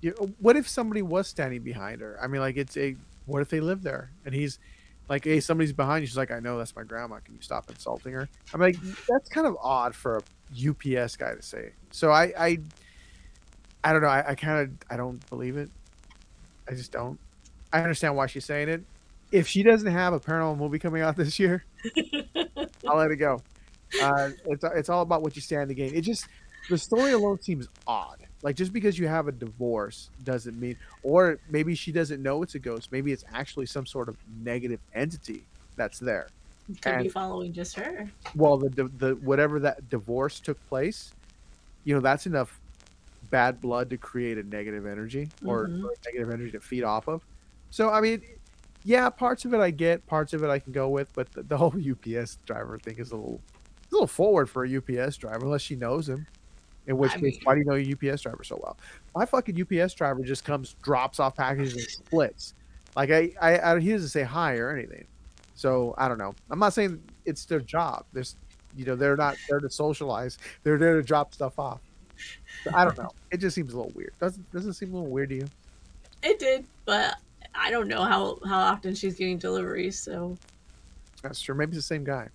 [0.00, 2.18] you what if somebody was standing behind her?
[2.22, 2.96] I mean, like it's a
[3.26, 4.58] what if they live there and he's
[5.10, 6.06] like, hey, somebody's behind you.
[6.06, 7.18] She's like, I know that's my grandma.
[7.18, 8.28] Can you stop insulting her?
[8.54, 8.76] I'm like,
[9.08, 10.20] that's kind of odd for a
[10.68, 11.72] UPS guy to say.
[11.90, 12.58] So I I
[13.82, 14.08] I don't know.
[14.08, 15.68] I, I kind of I don't believe it.
[16.68, 17.18] I just don't.
[17.72, 18.82] I understand why she's saying it.
[19.32, 21.64] If she doesn't have a paranormal movie coming out this year,
[22.88, 23.42] I'll let it go.
[24.00, 25.92] Uh, it's it's all about what you stand to gain.
[25.92, 26.26] It just
[26.68, 28.26] the story alone seems odd.
[28.42, 32.54] Like just because you have a divorce doesn't mean, or maybe she doesn't know it's
[32.54, 32.90] a ghost.
[32.90, 35.44] Maybe it's actually some sort of negative entity
[35.76, 36.28] that's there.
[36.80, 38.08] Could be following just her.
[38.34, 41.12] Well, the the, the whatever that divorce took place,
[41.84, 42.58] you know, that's enough
[43.30, 45.84] bad blood to create a negative energy or, Mhm.
[45.84, 47.22] or negative energy to feed off of.
[47.70, 48.22] So I mean,
[48.84, 51.42] yeah, parts of it I get, parts of it I can go with, but the,
[51.42, 53.40] the whole UPS driver thing is a little,
[53.90, 56.26] a little forward for a UPS driver unless she knows him.
[56.90, 58.76] In which I case, mean- why do you know your UPS driver so well?
[59.14, 62.54] My fucking UPS driver just comes, drops off packages and splits.
[62.96, 65.06] Like I, I, I he doesn't say hi or anything.
[65.54, 66.34] So I don't know.
[66.50, 68.06] I'm not saying it's their job.
[68.12, 68.34] There's,
[68.76, 70.38] you know, they're not there to socialize.
[70.64, 71.80] They're there to drop stuff off.
[72.64, 73.10] So I don't know.
[73.30, 74.12] It just seems a little weird.
[74.18, 75.48] Doesn't doesn't seem a little weird to you?
[76.24, 77.14] It did, but
[77.54, 79.98] I don't know how how often she's getting deliveries.
[79.98, 80.36] So
[81.22, 81.54] That's true.
[81.54, 82.28] Maybe it's the same guy.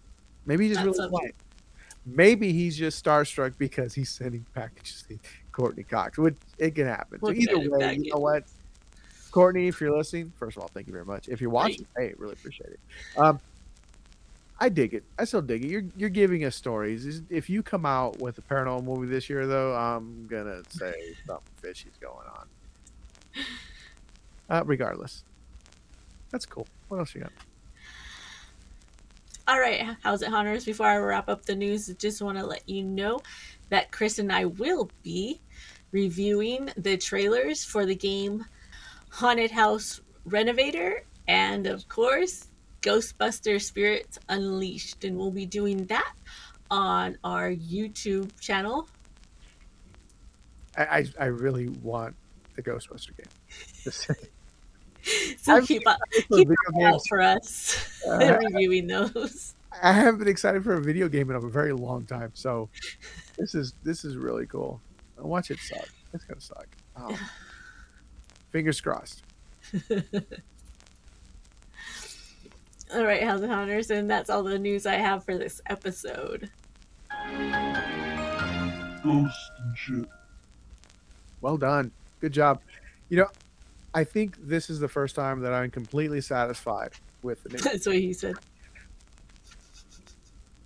[0.45, 1.35] Maybe he just That's really quiet.
[2.05, 5.17] Maybe he's just starstruck because he's sending packages to
[5.51, 6.17] Courteney Cox.
[6.17, 7.19] Which it can happen.
[7.19, 8.43] So either way, you know what?
[9.31, 11.27] Courteney, if you're listening, first of all, thank you very much.
[11.27, 12.79] If you're watching, hey, really appreciate it.
[13.17, 13.39] Um,
[14.59, 15.03] I dig it.
[15.19, 15.67] I still dig it.
[15.67, 17.21] You're you're giving us stories.
[17.29, 21.43] If you come out with a paranormal movie this year, though, I'm gonna say something
[21.61, 22.47] fishy's going on.
[24.49, 25.23] Uh, regardless,
[26.29, 26.67] that's cool.
[26.87, 27.31] What else you got?
[29.47, 30.65] All right, How's It Haunters?
[30.65, 33.19] Before I wrap up the news, just want to let you know
[33.69, 35.39] that Chris and I will be
[35.91, 38.43] reviewing the trailers for the game
[39.11, 42.47] Haunted House Renovator and, of course,
[42.81, 45.03] Ghostbuster Spirits Unleashed.
[45.03, 46.13] And we'll be doing that
[46.71, 48.89] on our YouTube channel.
[50.75, 52.15] I I, I really want
[52.55, 54.25] the Ghostbuster game.
[55.45, 55.97] Just- So I'm keep up,
[56.27, 59.53] for keep video an out for us Uh, reviewing those.
[59.81, 62.69] I haven't been excited for a video game in a very long time, so
[63.37, 64.79] this is this is really cool.
[65.17, 65.87] Watch it suck.
[66.13, 66.67] It's gonna suck.
[66.95, 67.17] Oh.
[68.51, 69.23] Fingers crossed.
[72.93, 73.89] All right, How's It Haunters?
[73.89, 76.49] And that's all the news I have for this episode.
[79.03, 80.05] Ghosts and shit.
[81.41, 81.91] Well done.
[82.21, 82.61] Good job.
[83.09, 83.27] You know,
[83.95, 86.91] I think this is the first time that I'm completely satisfied
[87.23, 87.61] with the news.
[87.63, 88.35] That's what he said.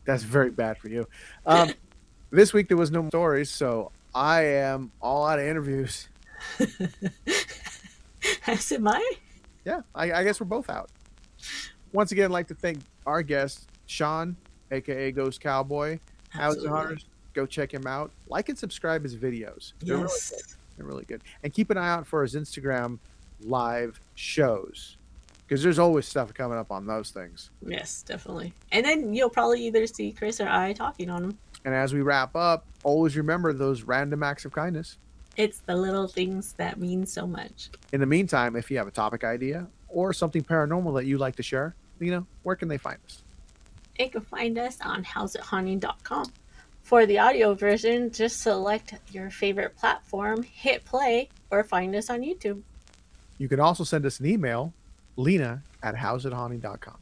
[0.03, 1.07] That's very bad for you.
[1.45, 1.71] Um,
[2.31, 6.09] this week there was no stories, so I am all out of interviews.
[8.47, 9.11] As am I.
[9.63, 10.89] Yeah, I, I guess we're both out.
[11.93, 14.35] Once again, I'd like to thank our guest, Sean,
[14.71, 15.99] aka Ghost Cowboy.
[16.29, 17.05] How's the hunters?
[17.33, 18.09] Go check him out.
[18.27, 19.73] Like and subscribe his videos.
[19.81, 20.11] They're really good.
[20.11, 20.55] Yes.
[20.77, 21.21] They're really good.
[21.43, 22.97] And keep an eye out for his Instagram
[23.41, 24.97] live shows.
[25.47, 27.49] Because there's always stuff coming up on those things.
[27.65, 28.53] Yes, definitely.
[28.71, 31.37] And then you'll probably either see Chris or I talking on them.
[31.65, 34.97] And as we wrap up, always remember those random acts of kindness.
[35.37, 37.69] It's the little things that mean so much.
[37.91, 41.35] In the meantime, if you have a topic idea or something paranormal that you'd like
[41.37, 43.23] to share, you know, where can they find us?
[43.97, 46.25] You can find us on howsithaunting.com.
[46.83, 52.21] For the audio version, just select your favorite platform, hit play, or find us on
[52.21, 52.61] YouTube.
[53.39, 54.73] You can also send us an email,
[55.15, 56.97] lena at howsithaunting.com,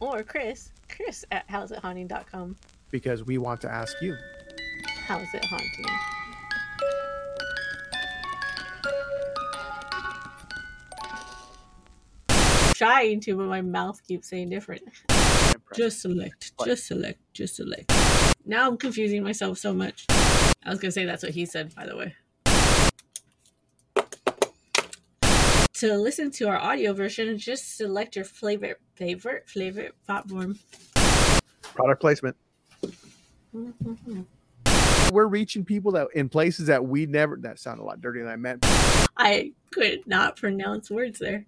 [0.00, 2.56] Or Chris, Chris at howsithaunting.com.
[2.90, 4.14] because we want to ask you.
[5.06, 5.86] How's it haunting?
[12.74, 14.82] Trying to, but my mouth keeps saying different.
[15.76, 17.92] Just select, just select, just select.
[18.44, 20.06] Now I'm confusing myself so much.
[20.10, 22.14] I was gonna say that's what he said, by the way.
[25.82, 30.56] To listen to our audio version, just select your favorite, favorite, favorite platform.
[31.60, 32.36] Product placement.
[35.12, 37.36] We're reaching people that in places that we never.
[37.36, 38.64] That sounded a lot dirtier than I meant.
[39.16, 41.46] I could not pronounce words there.